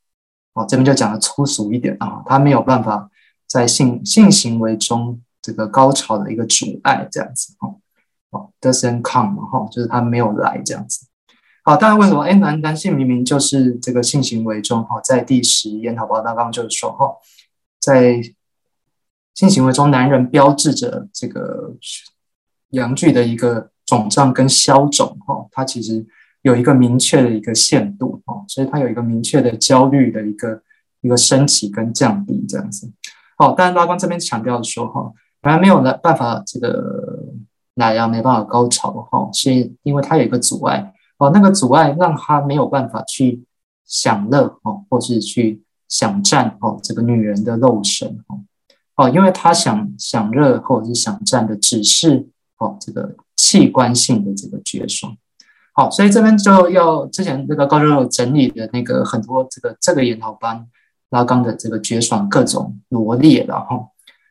[0.53, 3.09] 哦，这边就讲的粗俗一点啊，他没有办法
[3.47, 7.75] 在性性行为中这个高潮的一个阻碍这样子，哈，
[8.29, 11.07] 哦，doesn't come，哈，就是他没有来这样子。
[11.63, 12.23] 好，当然为什么？
[12.23, 17.15] 哎，男男性明明就是这个性行为中哈，在第十研讨报告刚刚就是说哈，
[17.79, 18.19] 在
[19.35, 21.75] 性行为中，男人标志着这个
[22.69, 26.03] 阳具的一个肿胀跟消肿哈，它其实
[26.41, 30.63] 有一个明确的一个限度哈，所以它有一个明确的焦虑的一个
[31.01, 32.91] 一个升起跟降低这样子。
[33.37, 37.23] 好，但是拉光这边强调说哈，本来没有办法这个
[37.75, 40.91] 奶啊没办法高潮哈，是因为它有一个阻碍。
[41.21, 43.43] 哦，那个阻碍让他没有办法去
[43.85, 48.41] 享乐哦，或是去享占哦这个女人的肉身哦
[48.95, 55.15] 哦，因为他想享乐或者是享占的只是哦这个器官性的这个绝爽。
[55.73, 60.65] 好，所以这边就要之前那个高教授整理的那个很多这个这个研讨班
[61.11, 63.89] 拉冈的这个绝爽各种罗列了哈。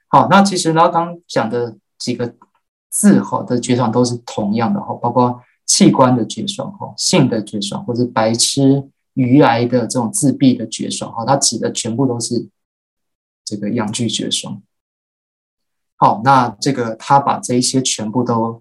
[0.08, 2.34] 好，那其实拉冈讲的几个
[2.88, 5.40] 字哈的绝爽都是同样的哈，包括。
[5.70, 12.48] 器官的绝爽哈，性的绝爽，或者白痴、鱼癌的这种自闭的绝爽哈，它指的全部都是
[13.44, 14.60] 这个阳具绝爽。
[15.94, 18.60] 好，那这个他把这一些全部都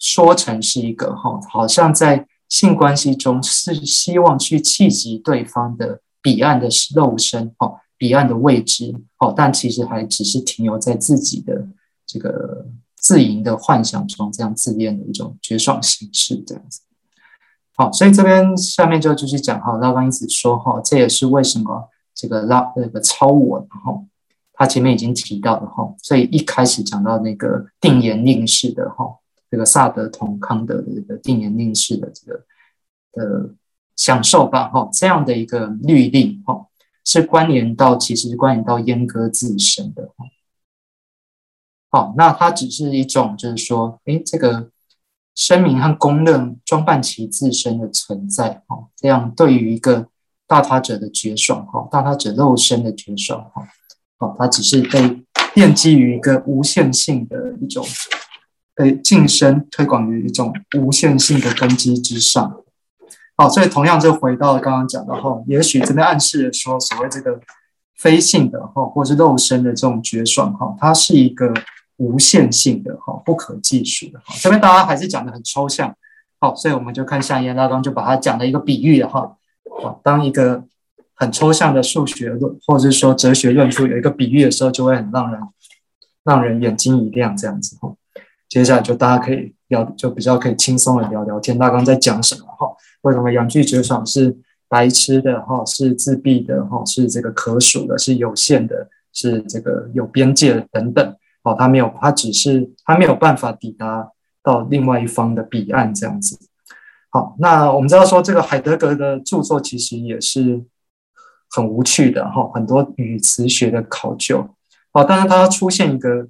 [0.00, 11.68] 说成是一个哈，好像在性关系中是希望去企及对方的彼岸的肉身哈，彼岸的位置哦，但其实还只是停留在自己的
[12.04, 12.66] 这个。
[13.04, 16.80] 自营的幻想中，这样自恋的一种绝爽形式，这样子。
[17.76, 24.02] 好，所以这边下面就继续讲哈，拉冈因此说哈，这也是为什么这个拉那个超我哈，
[24.54, 29.04] 他前面已经提到的哈，所以一开始讲到那个定言令式的哈，
[29.50, 32.40] 这个萨德同康德的这个定言令式的这个
[33.12, 33.50] 的
[33.96, 36.66] 享受吧哈，这样的一个律令哈，
[37.04, 40.24] 是关联到其实是关联到阉割自身的哈。
[41.94, 44.68] 好，那它只是一种，就是说，哎，这个
[45.32, 50.08] 声明和公认装扮其自身的存在，哈，这样对于一个
[50.48, 53.62] 大他者的绝爽，哈，大他者肉身的绝爽，哈，
[54.18, 55.22] 好，它只是被
[55.54, 57.86] 奠基于一个无限性的一种，
[58.74, 62.56] 被晋升推广于一种无限性的根基之上。
[63.36, 67.38] 好，所以同样就回到刚刚讲的哈，也许这边暗示说，所谓这个
[67.96, 71.54] 非性的哈，或是肉身的这种绝爽，哈，它是一个。
[71.96, 74.34] 无限性的哈，不可计数的哈。
[74.40, 75.96] 这边大家还是讲的很抽象，
[76.40, 79.36] 好，所以我们就看下一页，拉冈就把它讲了一个比喻的哈。
[79.82, 80.64] 好，当一个
[81.14, 85.40] 很抽象的数学论或者是说哲学论述有一个比喻的时候，就会很让人
[86.24, 87.94] 让人眼睛一亮这样子哈。
[88.48, 91.56] 接下来就大家可以聊，就比较可以轻松的聊聊天。
[91.58, 92.68] 拉冈在讲什么哈？
[93.02, 94.36] 为什么阳具绝爽是
[94.68, 95.64] 白痴的哈？
[95.64, 96.84] 是自闭的哈？
[96.84, 97.98] 是这个可数的？
[97.98, 98.88] 是有限的？
[99.12, 101.16] 是这个有边界的等等？
[101.44, 104.10] 哦，他没有，他只是他没有办法抵达
[104.42, 106.38] 到另外一方的彼岸这样子。
[107.10, 110.64] 好，那我们知道说这个海德格的著作其实也是
[111.50, 114.48] 很无趣的哈，很多语词学的考究
[114.92, 115.04] 哦。
[115.08, 116.26] 但是他出现一个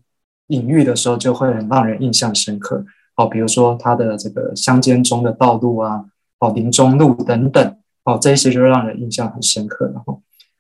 [0.48, 2.85] 隐喻的时候，就会很让人印象深刻
[3.16, 3.27] 哦。
[3.27, 6.05] 比如说他的这个乡间中的道路啊，
[6.40, 10.18] 哦，林中路等等哦，这一些就让人印象很深刻的哈。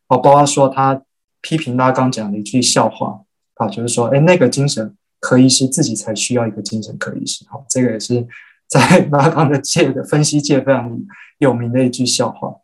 [0.08, 1.02] 哦，包括说他
[1.42, 3.20] 批评拉刚讲的一句笑话
[3.54, 7.44] 啊，就是说，哎，那个精神科医师自己才需要一个精神科医师。
[7.48, 8.26] 好，这个也是
[8.68, 10.98] 在 拉冈的界的分析界非常
[11.38, 12.54] 有名的一句笑话。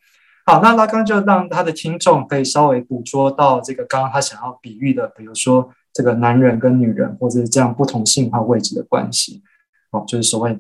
[0.47, 9.43] 好，那拉冈就让他的听众可以稍微捕捉到这个刚刚他想要比喻的，比如说这个男人跟女人，或者是这样不同性化位置的关系。
[9.93, 10.59] 哦，就是所谓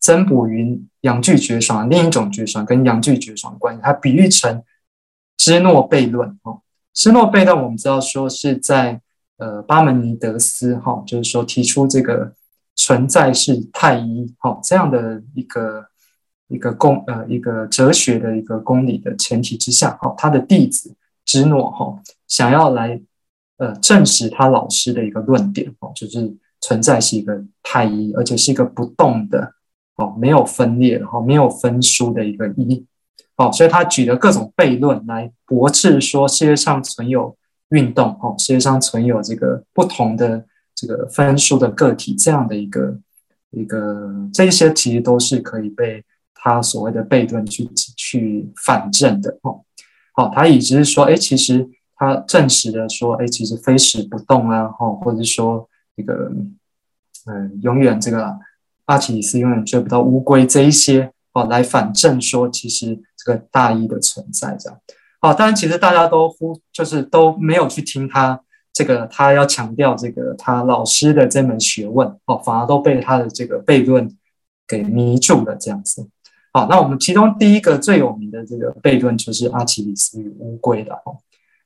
[0.00, 4.62] 增补云阳具绝爽，另一种绝爽跟阳具绝爽关系，它比喻成
[5.36, 6.38] 芝诺悖论。
[6.42, 6.62] 哦，
[6.96, 9.00] 芝诺悖论我们知道说是在
[9.36, 12.32] 呃巴门尼德斯哈，就是说提出这个
[12.74, 15.86] 存在是太一，哈这样的一个。
[16.48, 23.02] 一个公呃一个哲学的一个公理的前提之下，哈，他的弟子芝诺哈想要来
[23.56, 29.54] 呃证实他老师的一个论点，哦，就是存在是一个太一，而且是一个不动的，
[29.96, 32.86] 哦，没有分裂的，哈，没有分殊的一个一，
[33.36, 37.36] 哦，所以他举了各种悖论来驳斥说世界上存有
[37.70, 42.98] 运动，哦，世界上存有这个不同的这个分数的个体这样的一个
[43.50, 46.04] 一个这些其实都是可以被。
[46.38, 49.62] 他所谓的悖论去去反证的哦，
[50.12, 56.30] 好，他也只是说，哎，其实他证实了说，哎，其实非实不动啊，哈，或者是说这个，
[57.26, 58.38] 嗯，永远这个
[58.84, 62.96] 阿基里斯永远追不到乌龟这一些哦，来反证说，其实
[63.32, 64.80] 个大一的存在这样，
[65.20, 68.40] 好，当然其实大家都忽就是都没有去听他
[68.72, 74.08] 这个，他要强调这个他老师的这门学问哦，反而都被他的这个悖论
[74.68, 76.08] 给迷住了这样子。
[76.52, 81.12] 好，那我们其中第一个最有名的这个悖论就是阿基里斯与乌龟的哈。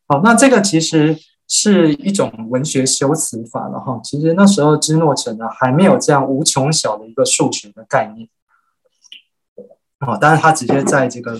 [0.06, 4.00] 好，那这个其实是一种文学修辞法了哈。
[4.02, 8.28] 其实那时候芝诺城呢还没有这样无穷小的一个数学的概念。
[10.00, 11.38] 好，但是他直接在这个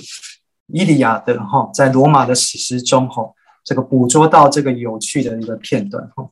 [0.67, 3.33] 伊利亚的哈，在罗马的史诗中哈，
[3.65, 6.29] 这个捕捉到这个有趣的一个片段哈。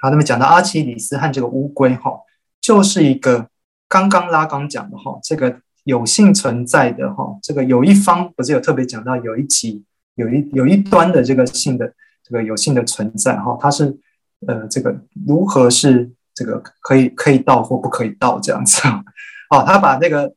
[0.00, 2.12] 好，那么讲到阿基里斯和这个乌龟哈，
[2.60, 3.48] 就是一个
[3.88, 5.60] 刚刚拉刚讲的哈，这个。
[5.84, 9.82] 有性存在的哈，这个有一方不是有特别讲到有一集
[10.14, 13.98] 有一有一端的这个性的这个有性的存在哈，它是
[14.46, 19.02] 呃这个如何是这个可以可以到或不可以到这样子啊？
[19.50, 20.32] 哦，他把那个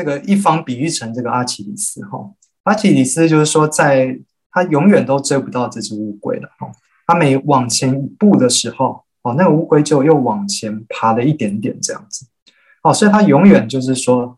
[0.00, 2.18] 这个一方比喻成这个阿基里斯哈，
[2.62, 4.18] 阿基里斯就是说在
[4.50, 6.72] 他永远都追不到这只乌龟了哈，
[7.06, 12.24] 他每往前一步的时候哦，那个乌龟就又往前爬了一点点这样子，
[12.82, 14.36] 哦，所以他永远就是说。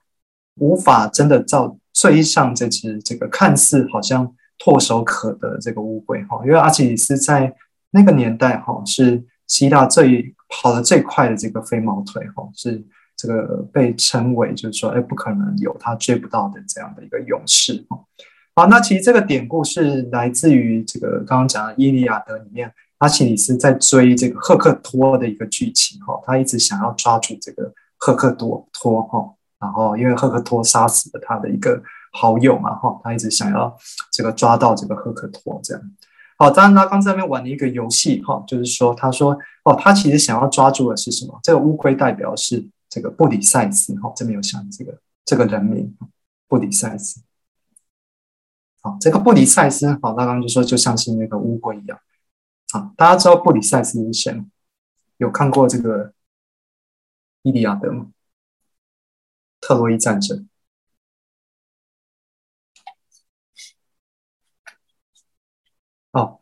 [0.56, 7.54] 无法真的造追上这只这个看似好像唾手可得的这个乌龟哈，因为阿基里斯在
[7.90, 12.84] 那个年代哈是希腊最跑得最快的这个飞毛腿哈，是
[13.22, 17.96] 这个被称为就是说哎不可能有他追不到的这样的一个勇士哈。
[18.56, 29.32] 好，那其实这个典故是来自于这个刚刚讲的《伊利亚德》里面，阿基里斯在追这个赫克托的一个剧情哈，他一直想要抓住这个赫克多托哈。
[29.58, 31.80] 然后，因为赫克托杀死了他的一个
[32.12, 33.72] 好友嘛，哈，他一直想要
[34.10, 35.82] 这个抓到这个赫克托，这样。
[36.36, 41.38] 好，当然他刚才那边玩了一个游戏，哈，就是说，他说，哦，他其实想要抓住的是什么？
[41.44, 45.96] 这个乌龟代表是这个布里塞斯，哈，这边有想这个这个人名，
[46.46, 47.22] 布里塞斯。
[48.82, 51.98] 好，这个布里塞斯，好，他刚刚就说就像是那个乌龟一样。
[52.70, 54.44] 好，大家知道布里塞斯是谁吗？
[55.16, 56.08] 有看过这个
[57.40, 58.12] 《伊利亚德》吗？
[59.58, 60.46] 特洛伊战争。
[66.10, 66.41] 哦，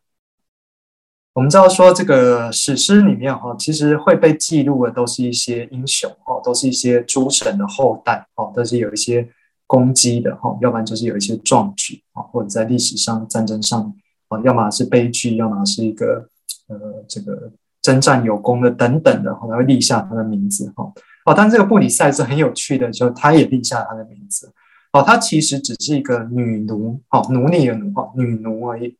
[1.41, 9.27] 我们知道说这个史诗里面哈，其实会被记录的都是一些英雄哦，都是一些诸神的后代哦，都是有一些
[9.67, 13.91] 功绩的哈，要不然就是有一些壮举啊，或者在历史上战争上
[14.29, 16.29] 啊，要么是悲剧，要么是一个
[16.69, 16.77] 呃
[17.09, 17.51] 这个
[17.81, 20.93] 征战有功的等等的，后来会立下他的名字哈。
[21.25, 24.53] 哦，但这个布里塞斯很有趣的，就他也立下他的名字。
[24.93, 28.95] 哦，他其实只是一个女奴，哦，奴隶的奴，哦，女奴而已。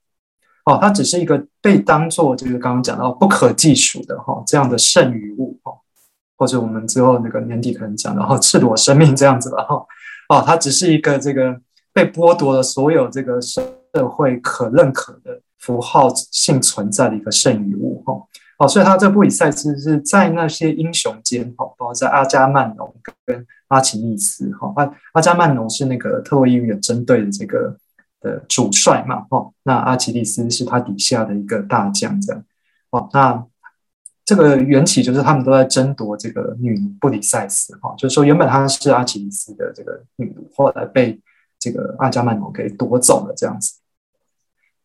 [0.67, 5.73] 哦，他只是一个被当做就是刚刚讲到不可计数的哈这样的剩余物，哦，
[6.37, 9.87] 或者我们之后那个年底可能讲的哈赤裸生命这样子吧，哈。
[10.29, 11.61] 哦，他只是一个这个
[11.93, 13.63] 被剥夺了所有这个社
[14.09, 18.15] 会可认可的符号性存在的一个剩余物，哈。
[18.59, 22.95] 哦，所以他这部比赛其实是在那些英雄间，哈，包括在阿伽曼农
[23.25, 27.75] 跟阿奇密斯，哈，阿阿伽曼农是那个特洛伊语针对的这个
[28.21, 32.45] 的主帅嘛，哦，那阿基里斯是他底下的一个大将，这样，
[32.91, 33.47] 哦，那
[34.25, 41.19] 这个缘起就是他们都在争夺这个女布里塞斯，哈，就是说原本她是阿基里斯的这个女奴，后来被
[41.59, 43.79] 这个阿伽曼农给夺走了，这样子，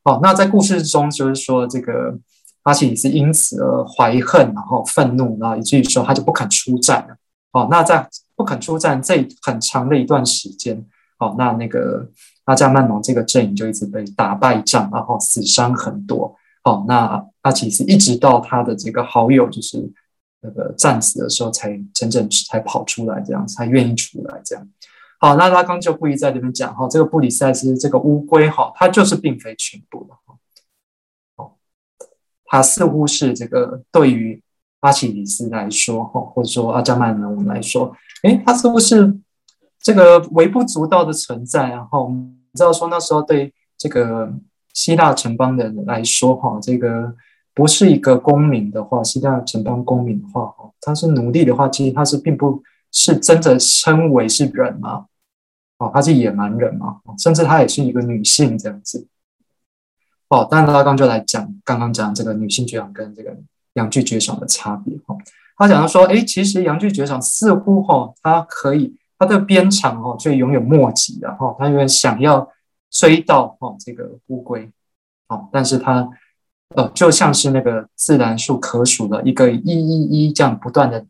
[0.04, 2.18] 哦，那在故事中就是说这个
[2.64, 7.18] 阿基里斯因此而怀恨，然后愤怒，然后以至于说他就不肯出战了，
[7.52, 10.86] 哦，那在不肯出战这很长的一段时间，
[11.20, 12.08] 哦，那那个。
[12.46, 16.36] 阿加曼农这个阵营就一直被打败仗，然后死伤很多。
[16.64, 19.92] 好，那阿基里斯一直到他的这个好友就是
[20.42, 24.68] 那个战死的时候，才真正才跑出来，这样才愿意出来这样。
[25.20, 30.36] 好，那拉冈就故意在这边讲哈，这个布里塞斯这个乌龟哈，它就是并非全部的哈。
[31.36, 31.58] 好，
[32.46, 34.42] 它似乎是这个对于
[34.82, 39.20] 阿基里斯来说哈，或者说阿加曼农来说，诶，它似乎是。
[39.86, 44.34] 这个微不足道的存在，然后你知道说那时候对这个
[44.74, 47.14] 希腊城邦的人来说，哈，这个
[47.54, 55.06] 不是一个公民的话，希腊城邦公民的话，哈，他是奴隶的话，其实他是并不是真的称为是人嘛，
[55.78, 59.08] 哦，他是野蛮人嘛，甚至他也是一个女性这样子，
[60.30, 63.38] 哦，但拉冈就来讲刚刚讲这个女性绝赏跟这个
[63.74, 65.16] 阳具绝赏的差别，哈，
[65.56, 68.96] 他讲到说，哎，其实阳具绝赏似乎哈，它可以。
[69.18, 72.52] 他的鞭长哦，却永远莫及的哈，他永远想要
[72.92, 74.70] 追到哦这个乌龟，
[75.28, 76.10] 哦，但是他
[76.76, 81.06] 呃就像是那个自然数可数的一个一一一这样不断的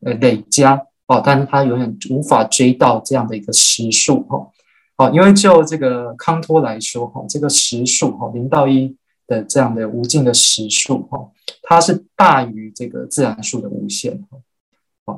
[0.00, 4.50] 呃累加哦，但是他永远无法追到这样的一个实数哈，
[4.96, 11.30] 哦，因为就这个康托来说哈，这个实数哈零到一的这样的无尽的实数哈，
[11.62, 14.38] 它是大于这个自然数的无限哈。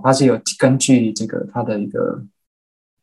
[0.05, 2.23] 它是有根据这个它的一个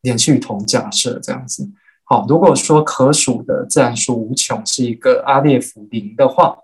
[0.02, 1.68] 连续统假设这样子。
[2.04, 6.58] 好，如果说可数的自然数无穷是一个阿列夫零的话，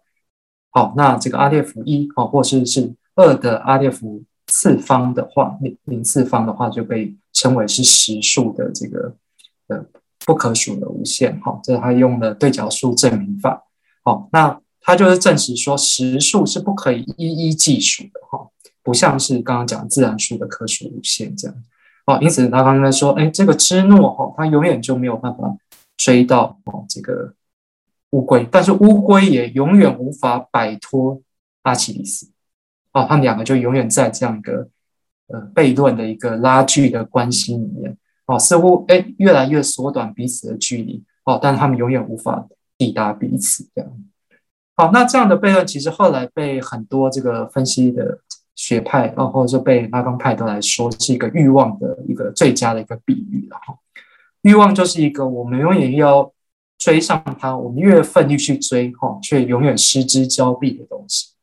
[0.70, 9.14] 好，那这个阿列夫一哦，或是是二的阿列夫次方的话，零零次方的话就被称为是实数的这个
[9.68, 9.86] 呃
[10.26, 11.38] 不可数的无限。
[11.42, 13.66] 好，这是他用的对角数证明法。
[14.04, 18.48] 好，那他就是证实说实数是不可以一一计数的哈。
[18.84, 21.56] 不像是刚刚讲自然数的可数无限这样，
[22.06, 25.56] 哦，因此他刚才说，哎，这个芝诺哈，他永远就没有办法
[25.96, 27.34] 追到哦这个
[28.10, 31.22] 乌龟，但是乌龟也永远无法摆脱
[31.62, 32.30] 阿基里斯，
[32.92, 34.68] 哦，他们两个就永远在这样一个
[35.28, 42.46] 呃悖论的一个拉锯的关系里面，哦，似乎哎越来越缩短彼此的距离，哦，但他们永远无法
[42.78, 43.90] 抵达彼此这样。
[44.76, 48.20] 好，那这样的悖论其实后来被很多这个分析的。
[48.66, 53.78] 学派，然后就被拉冈派的来说，是一个欲望的一个最佳的一个比喻，然后
[54.44, 56.32] 欲望就是一个我们永远要
[56.78, 61.34] 追上它，我们越奋力去追，哈，却永远失之交臂的东西。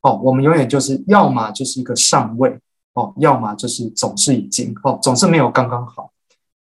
[0.00, 2.58] 哦，我们永远就是要么就是一个上位，
[2.94, 6.10] 哦，要么就是总是已经，哦，总是没有刚刚好，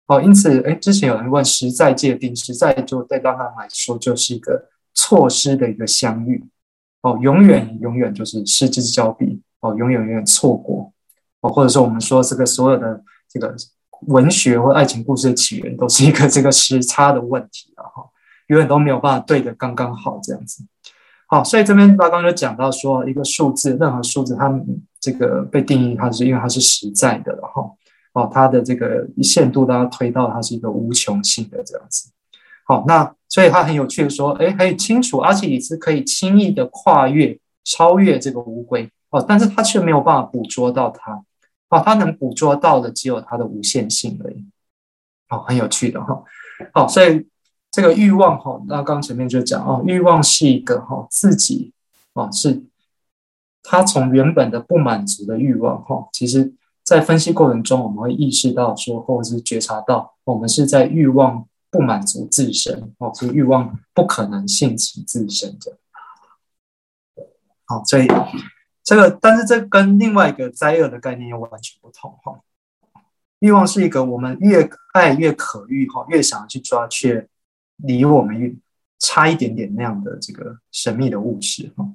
[0.08, 6.44] 哦，因此，哎，之前有人问实在界定，实在就对拉冈来说就是一个错失的一个相遇。
[7.02, 10.92] 哦，永远永远就是失之交臂哦，永远永远错过
[11.40, 13.54] 哦，或者说我们说这个所有的这个
[14.06, 18.04] 文学或爱情故事的起源都是一个这个时差的问题了哈，
[18.46, 20.64] 永远都没有办法对的刚刚好这样子。
[21.26, 24.52] 好，所以这边刚刚就讲到说，一个数字，任何数字它
[25.00, 27.62] 这个被定义，它是因为它是实在的了哈，
[28.12, 32.10] 哦，它的这个限度大家推到它是一个无穷性的这样子。
[32.72, 33.14] 好，那。
[33.32, 41.24] 所以他很有趣的说，哎，很清楚，阿基里斯可以轻易的跨越、超越这个乌龟哦，但是他却没有办法捕捉到它，
[41.70, 44.44] 哦，他能捕捉到的只有它的无限性而已，
[45.30, 46.22] 哦，很有趣的哈，
[46.74, 47.26] 好，所以
[47.70, 51.72] 这个欲望哈，那刚前面就讲哦，欲望是一个哈自己
[52.12, 52.62] 哦，是
[53.62, 56.52] 他从原本的不满足的欲望哈，其实
[56.84, 61.46] 在分析过程中，我们会意识到说，或者是觉察到，我们是在欲望。
[61.72, 65.78] 不满足自身哦，所以欲望不可能性其自身的。
[67.64, 68.06] 好，所以
[68.84, 72.38] 这个，但是这跟另外一个灾厄的概念又完全不同哈。
[73.38, 77.26] 欲望是一个我们越爱越可遇哈，越想要去抓，却
[77.76, 78.54] 离我们越
[78.98, 81.88] 差一点点那样的这个神秘的物质哈。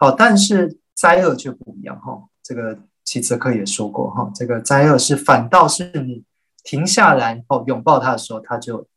[0.00, 2.20] 好，但是灾厄却不一样哈。
[2.42, 6.24] 这个齐泽克也说过哈，这个灾厄是反倒是你
[6.64, 8.89] 停下来哦，拥抱它的时候，它就。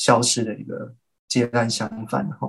[0.00, 0.94] 消失的一个
[1.28, 2.48] 截然相反的哈，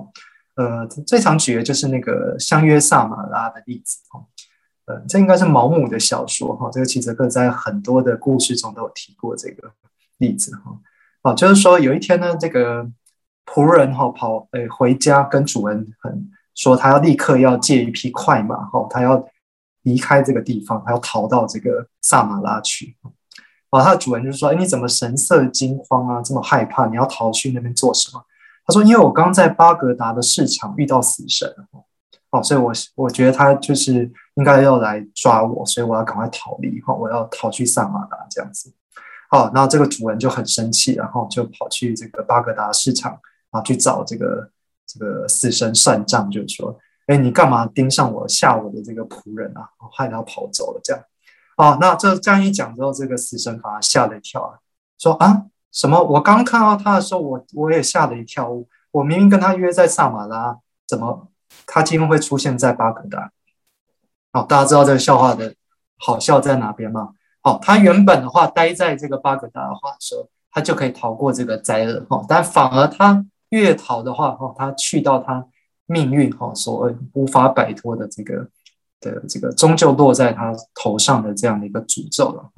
[0.54, 4.24] 呃，最常举的就是那个相约萨马拉的例子哈，
[4.86, 9.70] 呃，这应该是毛姆的小说哈，这个齐泽克在很多的故事中都有提过这个
[10.16, 10.80] 例子哈，
[11.20, 12.90] 啊，就是说有一天呢，这个
[13.44, 19.22] 仆人哈跑诶回家跟主人很说，他要立刻要借一匹快马哈，他要
[19.82, 22.96] 离开这个地方，他要逃到这个萨马拉去。
[23.72, 26.20] 啊，他的主人就说：“哎，你怎么神色惊慌啊？
[26.22, 26.86] 这么害怕？
[26.86, 28.22] 你要逃去那边做什么？”
[28.66, 31.50] 他说：“因为我刚在巴格达的市场遇到死神，
[32.30, 38.70] 哦，所以我我觉得他就是应该要来抓我，所以我要赶快逃离，哈，我要逃去萨马达这样子。
[39.30, 43.18] 哦，那这个主人就很生气，然后就跑去这个巴格达市场
[43.52, 44.50] 啊去找这个
[44.86, 49.66] 这个死神算账，就是说，哎，你干嘛盯上我吓我的这个仆人啊？
[49.96, 51.02] 害他跑走了这样。”
[51.56, 54.58] 哦，那这这样一讲之后，这个死神把他吓了一跳啊，
[54.98, 56.02] 说啊什么？
[56.02, 58.50] 我刚看到他的时候，我我也吓了一跳。
[58.90, 61.28] 我明明跟他约在萨马拉，怎么
[61.66, 63.30] 他今天会出现在巴格达？
[64.32, 65.54] 哦，大家知道这个笑话的
[65.98, 67.14] 好笑在哪边吗？
[67.42, 75.46] 哦，他原本的话待在这个巴格达的话说，他就可以逃过这个灾厄哈，但反而他越逃的话，哦，他去到他
[75.86, 78.48] 命运哈所无法摆脱的这个。
[79.02, 82.50] 的这个终究落在他头上的这样的一个诅咒了。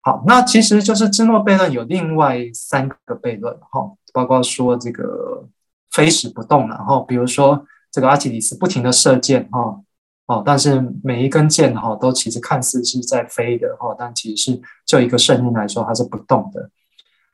[0.00, 5.46] 好，那其实就是芝诺悖论有另外三个悖论哈，包括说这个
[5.92, 9.80] 飞矢不动，然后比如说这个阿基里斯不停的射箭哈，
[10.26, 16.68] 哦，但是每一根箭哈都其实看似是在飞的哈，但其实是就一个圣经来说它是不动的。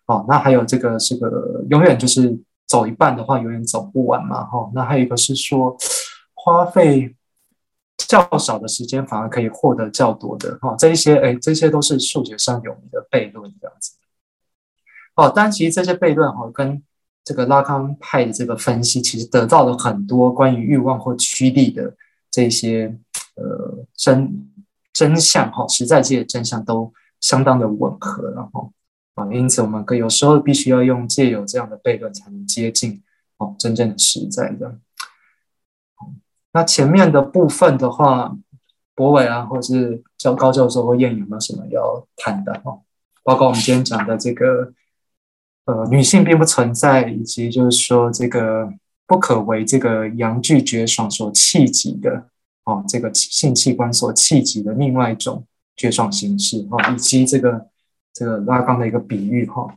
[0.07, 2.39] 哦，那还有这个是个永远就是
[2.69, 5.77] 走一半的话永远走不完嘛哈，那还有一个是说
[6.35, 7.17] 花费。
[8.07, 13.93] 较少的时间反而可以获得较多的哈，这一些哎，这些都是数学上有名的悖论这样子。
[15.17, 16.83] 哦，但其实这些悖论哈，跟
[17.25, 21.95] 这个拉康派的这个分析，其实得到了很多关于欲望或驱力的
[22.31, 22.97] 这些
[23.35, 24.49] 呃真
[24.93, 28.73] 真相哈，实在界的真相都相当的吻合，然后
[29.15, 33.03] 啊，因此我们可有时候必须要用借由这样的悖论才能接近
[33.37, 34.79] 哦真正的实在的。
[36.53, 38.37] 那前面的部分的话，
[38.97, 42.77] 博伟啊，或者是教高教授或燕有没有什么要谈的哈？
[43.23, 44.73] 包括我们今天讲的这个，
[45.67, 48.69] 呃，女性并不存在，以及就是说这个
[49.07, 52.27] 不可为这个阳具绝爽所气急的
[52.65, 55.47] 哦，这个性器官所气急的另外一种
[55.77, 57.69] 绝爽形式哈，以及这个
[58.13, 59.73] 这个拉缸的一个比喻哈，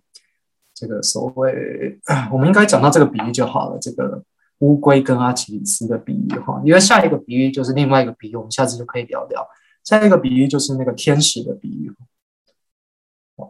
[0.73, 1.99] 这个所谓，
[2.33, 4.23] 我们应该讲到这个比喻就好了，这个。
[4.63, 9.45] 乌龟跟阿基里斯的比喻哈，因为下一个比喻就是另外一个比喻，我们下次就可以聊聊。
[9.83, 11.91] 下一个比喻就是那个天使的比喻。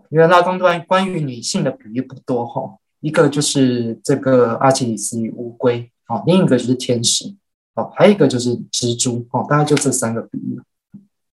[0.10, 7.36] 因为拉冈端关于女性的比喻不多哈，一个就是这个阿基里斯与乌龟，啊，另一个就是天使，
[7.76, 10.60] 哦，还有一个就是蜘蛛，哦，大概就这三个比喻。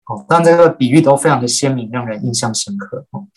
[0.05, 3.05] 哦，但这个比喻都非常的鲜明，让人印象深刻。
[3.11, 3.27] 哦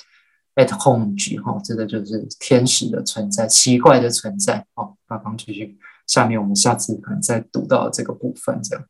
[0.55, 4.65] ，at home 句哈，这个就是天使的存在，奇怪的存在。
[4.75, 5.77] 哦，拉冈继续。
[6.11, 8.85] 下面我们下次可能再读到这个部分，这样。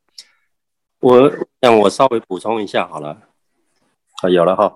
[1.00, 3.10] 我让我稍微补充一下好了，
[4.22, 4.74] 啊，有了哈。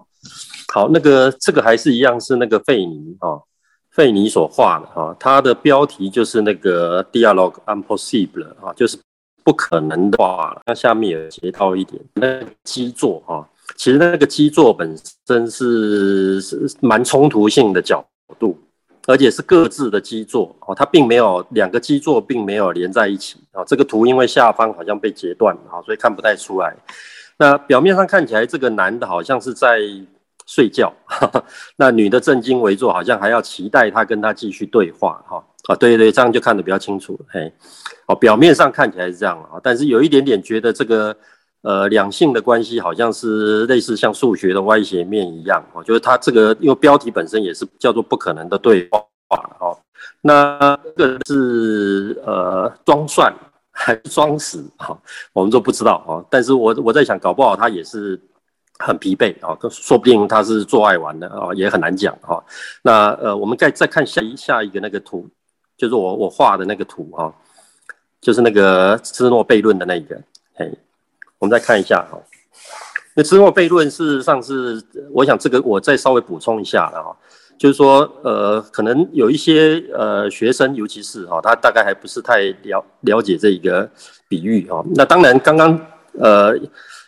[0.75, 3.41] 好，那个这个还是一样是那个费尼啊，
[3.91, 8.99] 费尼所画的哈，它的标题就是那个 Dialogue Impossible 啊，就是
[9.43, 10.61] 不可能的话。
[10.67, 14.95] 那下面也截到一点，那个基座哈，其实那个基座本
[15.27, 18.07] 身是是蛮冲突性的角
[18.39, 18.59] 度。
[19.07, 23.63] 而且是各自的基座哦，它并没有两个基座并没有连在一起啊。
[23.65, 26.75] 这个图因为下方好像被截断了啊，所以看不太出来。
[27.37, 29.79] 那表面上看起来，这个男的好像是在
[30.47, 30.93] 睡觉，
[31.77, 35.77] 那女的正襟危坐，好像还要期待他跟他继续对话哈啊。
[35.77, 37.19] 对对，这样就看得比较清楚。
[37.29, 37.53] 嘿，
[38.07, 41.17] 哦，表面上看起来是这样啊，但是有一点点觉得这个。
[41.65, 48.99] 呃，两性的关系好像是类似像数学的歪斜面一样哦，就是它这个因为标题本身也是叫做不可能的对话
[49.59, 49.75] 哦。
[50.21, 53.35] 那这个是呃装蒜
[53.71, 54.95] 还是装死哈？
[55.33, 56.23] 我们都不知道哦。
[56.29, 58.21] 但是我我在想，搞不好他也是
[58.79, 62.45] 很疲惫啊，说不定他是做爱玩的啊，也很难讲哈。
[62.83, 65.27] 那呃，我们再再看下一下一个那个图，
[65.79, 67.35] 就是我我画的那个图哈，
[68.21, 70.21] 就是那个芝诺悖论的那个
[70.53, 70.71] 嘿。
[71.45, 72.19] 我们再看一下哈，
[73.15, 74.83] 那芝诺悖论事实上是，
[75.13, 77.15] 我想这个我再稍微补充一下了哈，
[77.59, 83.87] 就是说呃，可能有一些呃学生，尤其是哈，他大概还不是太了了解这一个
[84.27, 84.83] 比喻哈。
[84.95, 85.79] 那当然，刚刚
[86.19, 86.57] 呃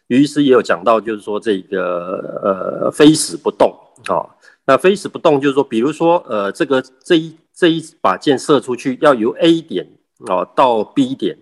[0.08, 3.74] 于医师也有讲到，就是说这个呃非死不动
[4.08, 4.20] 啊，
[4.66, 9.88] 那非死不动就是说，比如说呃这个这一这一把箭射出去，要由 A 点
[10.26, 11.38] 啊到 B 点。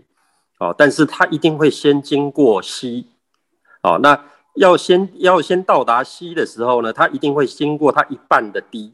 [0.59, 3.05] 哦，但是它一定会先经过 C，
[3.83, 4.25] 哦，那
[4.57, 8.93] 要先要先到达 C 的时候呢，它一定会经过它一半的 D，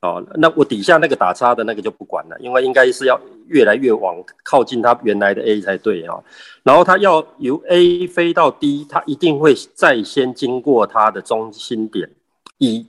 [0.00, 6.22] 哦，那我底下那个打叉的那个就不管了，因为应该是要越来越往靠近它原来的 A 才对、哦。
[6.62, 12.10] 然后它要由 A 飞到 D，它一定会再先经过它的中心点
[12.58, 12.86] E。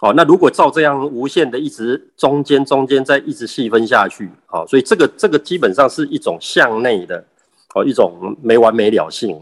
[0.00, 7.24] 哦，那如果照这样无限的一直中间中间再一直细分下去，好、哦，所以这个这个基本上是一种向内的，
[7.74, 9.38] 哦，一种没完没了性。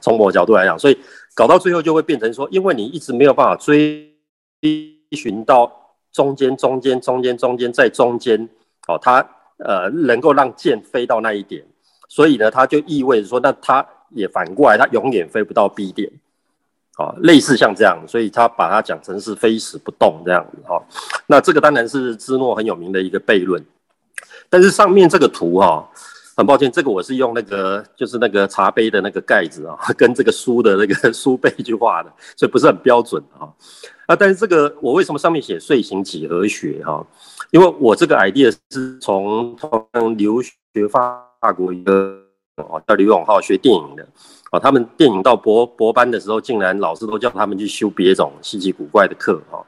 [0.00, 0.98] 从我角度来讲，所以
[1.34, 4.12] 搞到最后就会变成说，因为你一直没有办法追
[5.12, 5.76] 寻到。
[6.12, 8.48] 中间，中间，中间，中间，在中间，
[8.88, 9.24] 哦，它
[9.58, 11.64] 呃能够让箭飞到那一点，
[12.08, 16.10] 所以呢，它就意味着说，那它也反过来，它永远飞不到 B 点，
[16.98, 20.82] 哦，类似像这样，所以他把它讲成是非死不动这样子，哈、哦，
[21.28, 23.64] 那这个当然是芝诺很有名的一个悖论，
[24.48, 25.88] 但是上面这个图哈、哦，
[26.40, 33.44] 很抱歉，这个我是用那个就是那个茶杯的那个盖子啊、跟这个书的那个 书背去画的，所以不是很标准啊。
[33.44, 33.52] 哦
[34.06, 37.06] 啊，但是这个我为什么上面写睡醒几何学哈？
[37.50, 41.22] 因为我这个 idea 是从从留学法
[41.54, 42.18] 国一个
[42.56, 44.02] 哦叫刘永浩学电影的
[44.50, 49.62] 啊，他们电影到博博班的时候，竟然老师都叫他们去修别种稀奇古怪的课哈。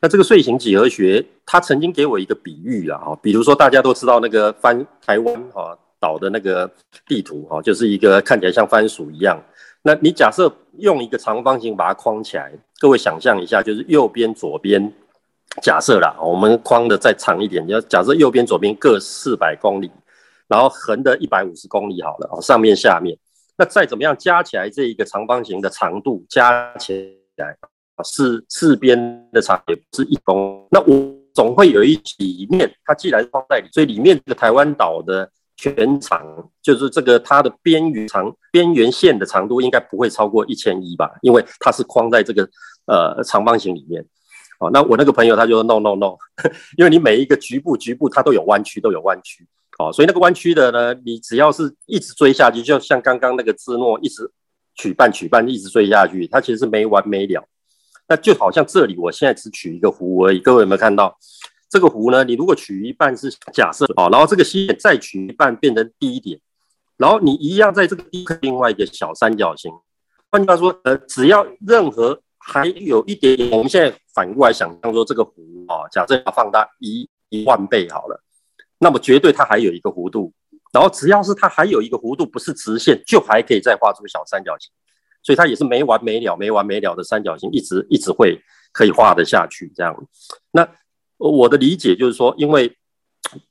[0.00, 6.70] 那这个睡醒几何学，他曾经给我一个比喻啊，哈，比如说大家都知道那个翻台湾哈岛的那个
[7.06, 9.40] 地图哈，就是一个看起来像番薯一样。
[9.82, 14.92] 那你假设用一个长方形把它框起来，各位想象一下，就是右边、左边，
[15.62, 19.88] 假设啦，我们框的再长一点，你要假设右边、左边各四百公里，
[20.48, 23.16] 然后横的一百五十公里好了，上面、下面，
[23.56, 27.56] 那再怎么样加起来这一个长方形的长度加起来，
[28.04, 35.30] 是四边的长也不是一公，那我总会有一里面，它既然放在里，所以里面这个台湾岛的。
[35.56, 42.48] 全长就是这个它的边缘长边缘线的长度应该不会超过一千一吧，因为它是框在这个
[42.86, 44.04] 呃长方形里面。
[44.58, 46.16] 哦，那我那个朋友他就说 no no no，
[46.78, 49.46] 因为你每一个局部局部它都有弯曲都有弯曲，
[49.78, 54.30] 哦，所以那个弯曲的呢，你只要是一直追下去，就像刚刚那个芝诺一直
[54.74, 57.46] 取半取半一直追下去，它其实是没完没了。
[58.08, 61.18] 那就好像这里我现在只取一个弧而已，各位有没有看到？
[61.68, 66.40] 这个弧呢，你如果取一半是假设啊，然后这个线再取一半变成第一点，
[66.96, 68.04] 然后你一样在这个
[68.40, 69.72] 另外一个小三角形。
[70.30, 75.32] 换句话说，呃，只要任何还有一点点，我们现在反过来想象说这个弧
[75.66, 78.22] 啊，假设要放大一一万倍好了，
[78.78, 80.32] 那么绝对它还有一个弧度，
[80.72, 84.70] 然后只要是它还有一个弧度不是直线，就还可以再画出小三角形，
[85.22, 88.40] 所以它也是没完没了、没完没了的三角形，一直一直会
[88.72, 89.96] 可以画得下去这样。
[90.50, 90.68] 那
[91.18, 92.70] 我的理解就是说，因为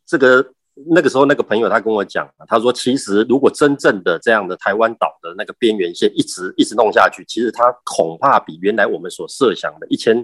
[0.06, 0.46] 这个
[0.94, 10.16] 那个时候那个朋友他跟我讲，他说其实如果真正的这样的台湾岛的那个边缘线一直一直弄下去，其实它恐怕比原来我们所设想的一千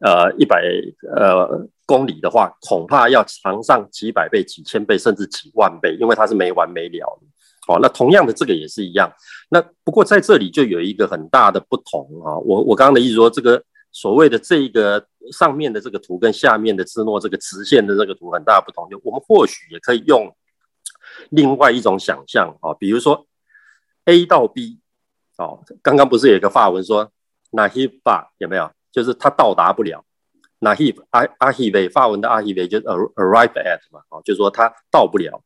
[0.00, 0.64] 呃一百
[1.16, 7.72] 呃公里的话，恐怕要长上几百倍、几千倍，甚至几万倍，因为它是没完没了的。
[7.72, 9.10] 哦，那同样的这个也是一样。
[9.48, 12.36] 那不过在这里就有一个很大的不同啊。
[12.38, 13.62] 我我刚刚的意思说这个。
[13.96, 20.34] 所谓的这一个上面的这个图跟下面的芝诺这个直线的这个图很大不同，就我们或许也可以用
[21.30, 23.26] 另外一种想象啊，比如说
[24.04, 24.80] A 到 B，
[25.38, 27.10] 哦，刚刚不是有一个法文说
[27.52, 28.70] “naive”，有没有？
[28.92, 30.04] 就是它到达不了
[30.60, 31.02] n'arrive
[31.38, 35.42] arriver 法文的 arriver 就 arrive at 嘛，哦，就是说它到不了。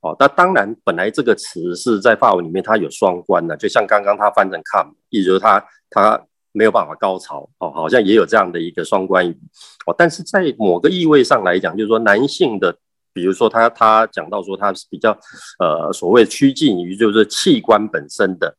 [0.00, 6.26] 哦，那当然本来这个词是在法文里面它有双关的，就像刚刚它翻成 come，意思就是它它。
[6.52, 9.38] 没有办法高潮哦，好像也有这样的一个双关语
[9.86, 9.94] 哦。
[9.96, 12.76] 但是在某个意味上来讲，就是说男性的，
[13.12, 15.16] 比如说他他讲到说他是比较
[15.58, 18.56] 呃所谓趋近于就是器官本身的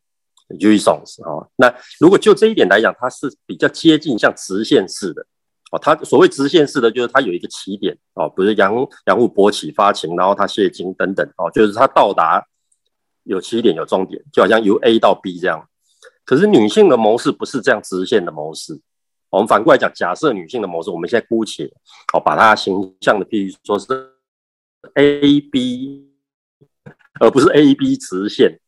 [0.60, 1.50] jouissance 哦。
[1.56, 5.26] 那如果就这一点来讲，它是比较接近像直线式的
[5.72, 5.80] 哦。
[5.80, 8.74] 它所谓直线式的就是它有一个起点哦，不是阳
[9.06, 12.46] 阳物勃起发情，然后它泄精等等哦，就是它到达
[13.24, 15.68] 有起点有终点，就好像由 A 到 B 这样。
[16.24, 18.80] 可是女性的模式不是这样直线的模式，
[19.30, 21.66] 我们反过来讲，假设女性的模式，我们现在姑且
[22.14, 23.88] 哦把它形象的譬如说是
[24.94, 26.12] A B，
[27.20, 28.60] 而不是 A B 直线，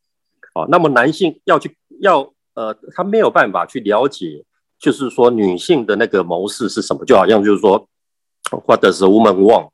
[0.56, 4.44] 哦，那么男性要去要呃，他没有办法去了解，
[4.80, 7.88] 就是说女性的那个模式是什么，就好像就是说
[8.66, 9.70] What does a woman want？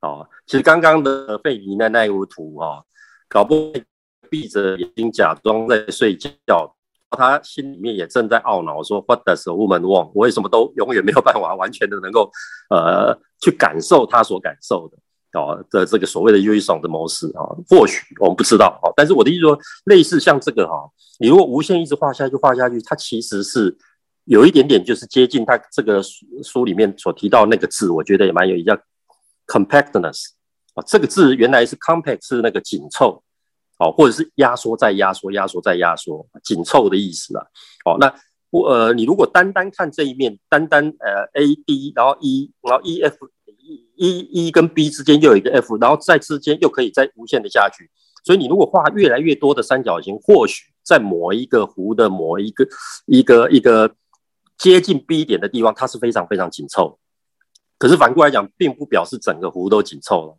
[0.00, 2.82] 哦，其实刚刚的费尼的那幅图啊，
[3.28, 3.72] 搞不
[4.30, 6.74] 闭着眼睛假装在睡觉。
[7.16, 10.10] 他心里面也正在懊恼，说 What does a woman want？
[10.14, 12.30] 我为什么都永远没有办法完全的能够
[12.70, 17.44] 呃去感受他所感受的哦的这个所谓的 jouissance 的模式啊？
[17.68, 20.74] 或许我们不知道哦，但是我的意思说，类似像这个哈，
[21.18, 23.76] 你如果无限一直画下去画下去，它其实是
[24.24, 28.78] 有一点点就是接近他这个书书里面所提到那个字，我觉得也蛮有意思，叫
[29.46, 30.26] compactness
[30.74, 33.22] 啊，这个字原来是 compact 是那个紧凑，
[33.82, 37.44] 哦，或者是压缩再压缩，压缩再压缩，紧凑的意思啦。
[37.84, 38.14] 哦，那
[38.50, 43.16] 我呃，你如果单单看这一面，单单呃，A、B，然后 E，然后 E F
[43.96, 47.90] E E 跟 B 之间又有一个 F，然后在之间又可以再无限的下去。
[48.24, 52.68] 所以你如果画越来越多的三角形，或许在某一个弧的某一个
[53.06, 53.94] 一个一个
[54.56, 56.98] 接近 B 点的地方，它是非常非常紧凑。
[57.78, 60.38] 可是反过来讲，并不表示整个弧都紧凑了。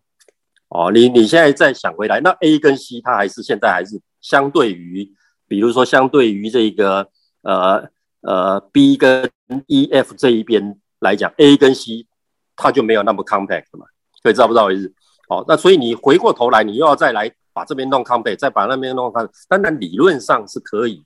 [0.73, 5.07] 哦，你你现在再想回来，那 A 跟 C 它还是现在还是相对于，
[5.47, 7.07] 比如说相对于这个
[7.43, 7.87] 呃
[8.21, 9.29] 呃 B 跟
[9.67, 12.07] E F 这一边来讲，A 跟 C
[12.55, 13.85] 它就没有那么 compact 嘛，
[14.23, 14.91] 可以知道不知道我意思？
[15.29, 17.31] 哦，那所以你回过头来，你又要再来。
[17.55, 21.03] 把这边弄 compact，再把那边弄 compact，当然理论上是可以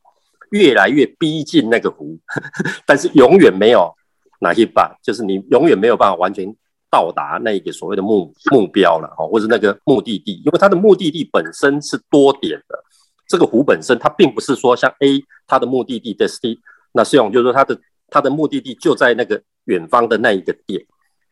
[0.52, 2.18] 越来越逼近那个弧，
[2.88, 3.94] 但是永远没有
[4.40, 6.56] 哪一把，就是你永远没有办法完全
[6.90, 12.84] 到达那个所谓的目目标了哦，或者那个目的地，因为它的目的地本身是多点的，
[13.28, 16.58] 这个湖本身它并不是说像 A 它的目的地 destiny
[16.94, 17.80] 那是用就是说它的
[18.10, 20.86] 它的目的地就在那个远方的那一个点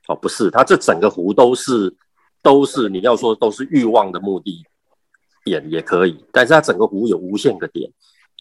[0.07, 1.95] 哦，不是，它这整个湖都是
[2.41, 4.63] 都是你要说都是欲望的目的。
[5.43, 7.87] 点也可以，但是它整个湖有无限个点，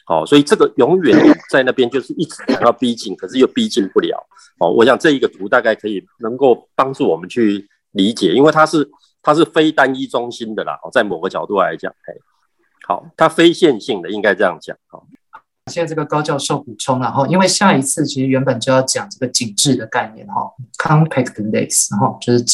[0.06, 4.22] 哦，所以这个永远在那边就是一直想要逼近，可是又逼近不了，
[4.58, 8.86] 哦，我想这一个图大概可以能够帮助我们去理解，因为它是
[9.22, 12.14] 它是非单一中心的啦，哦，在某个角度来讲，哎，
[12.86, 15.06] 好，它非线性的应该这样讲，好，
[15.72, 22.44] 现在这个高教授补充了哈，因为下一次其实原本就要讲这个紧致的概念哈，compactness，然后就是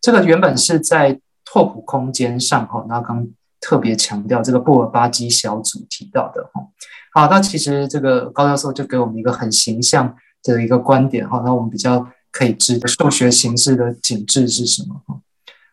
[0.00, 3.26] 这个原本是在拓扑空间上哈，然后刚。
[3.60, 6.66] 特别强调这个布尔巴基小组提到的哈，
[7.12, 15.20] 好，那其实这个高教授就给我们一个很形象的一个观点哈，那我们比较可以知数学形式的紧致是什么哈。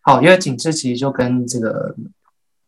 [0.02, 1.96] 好，因为紧致其实就跟这个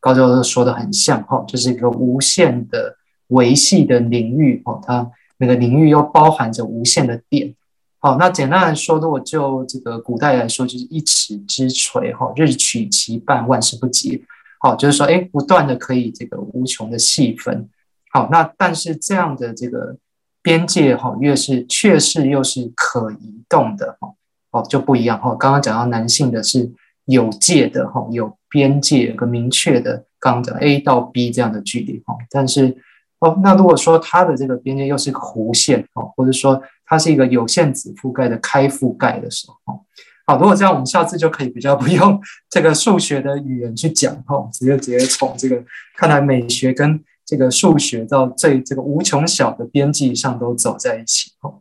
[0.00, 2.96] 高教授说的很像哈，就是一个无限的
[3.28, 7.54] 维系的领域哈，它那个领域又包含着无限的点。
[7.98, 14.22] 好，那简单来说，如果就这个古代来说，就是一尺之锤哈，日取其半，万事不竭。
[14.62, 17.66] 好，就是说，哎，不断的可以这个无穷的细分。
[18.12, 19.96] 好，那但是这样的这个
[20.42, 24.12] 边界哈，越是确实又是可移动的哈，
[24.50, 25.34] 哦就不一样哈。
[25.34, 26.70] 刚刚讲到男性的是
[27.06, 32.14] 有界的哈，有边界，有个明确的，刚刚讲 A 到 B 这样的距离哈。
[32.30, 32.76] 但是
[33.20, 39.86] 哦，那如果说它的这个边界又是个弧线哦，或者说它是一个有限子覆盖的开覆盖的时候。
[40.30, 45.60] 好，如果这样，我们下次就可以比较不用 这个数学的语言去讲哈，直接直接从这个
[45.96, 51.52] 看来美学跟这个数学到最这个无穷小的边际上都走在一起哈。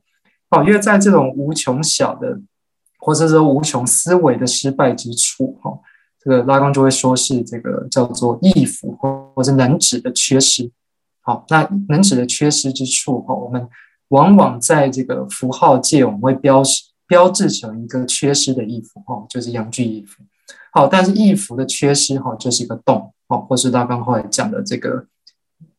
[0.52, 2.40] 好，因为在这种无穷小的
[3.00, 5.72] 或者说无穷思维的失败之处哈，
[6.24, 10.70] 这个拉冈就会说是这个叫做意符或或者能指的缺失。
[11.22, 13.68] 好，那能指的缺失之处哈，我们
[14.10, 16.84] 往往在这个符号界我们会标识。
[17.10, 20.22] 标志成一个缺失的意符，哈，就是阳具意符。
[20.72, 25.07] 好，但是意符的缺失，哈，就是一个洞，哦，或是他刚后来讲的这个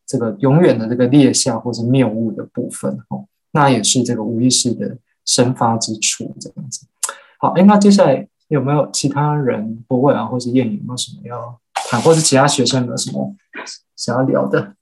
[0.05, 6.85] 这个永远的这个裂下或是谬误的部分，哈，那也是这个无意识的生发之处，这样子。
[7.39, 11.57] 好，哎，那接下来有没有其他人不会啊，或是谚语有没有什么要
[11.89, 13.33] 谈，或是其他学生有什么
[13.95, 14.75] 想要聊的，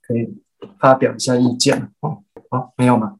[0.00, 0.42] 可以
[0.78, 3.16] 发表一下意见，哦，好，没有吗？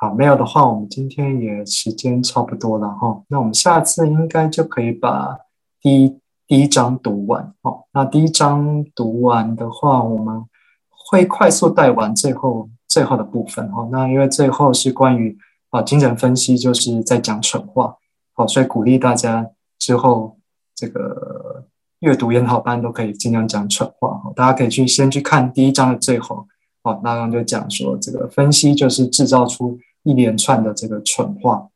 [0.00, 3.20] 好，没有的话，我们今天也时间差不多了哈。
[3.26, 5.36] 那我们下次应该就可以把
[5.80, 7.52] 第一第一章读完。
[7.62, 10.44] 哦，那第一章读完的话，我们
[10.88, 13.88] 会快速带完最后最后的部分哈。
[13.90, 15.36] 那因为最后是关于
[15.70, 17.96] 啊精神分析，就是在讲蠢话。
[18.34, 20.38] 好，所以鼓励大家之后
[20.76, 21.64] 这个
[21.98, 24.32] 阅读研讨班都可以尽量讲蠢话哈。
[24.36, 26.46] 大家可以去先去看第一章的最后。
[26.84, 29.76] 好，那刚刚就讲说这个分析就是制造出。
[30.02, 31.68] 一连串的这个蠢话，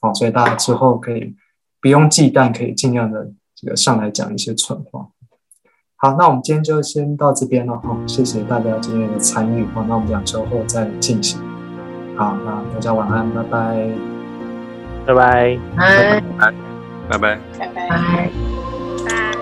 [0.00, 1.34] 好，所以大家之后可以
[1.80, 5.08] 不用忌惮，可以尽量的这个上来讲一些蠢话。
[5.96, 11.38] 好，那我们今天就先到这边了哈，谢谢大家今天的参与，哈，那我们两周后再进行。
[12.16, 13.90] 好，那大家晚安，拜拜，
[15.06, 16.54] 拜拜，拜拜，
[17.08, 18.30] 拜拜，拜拜，
[19.06, 19.39] 拜。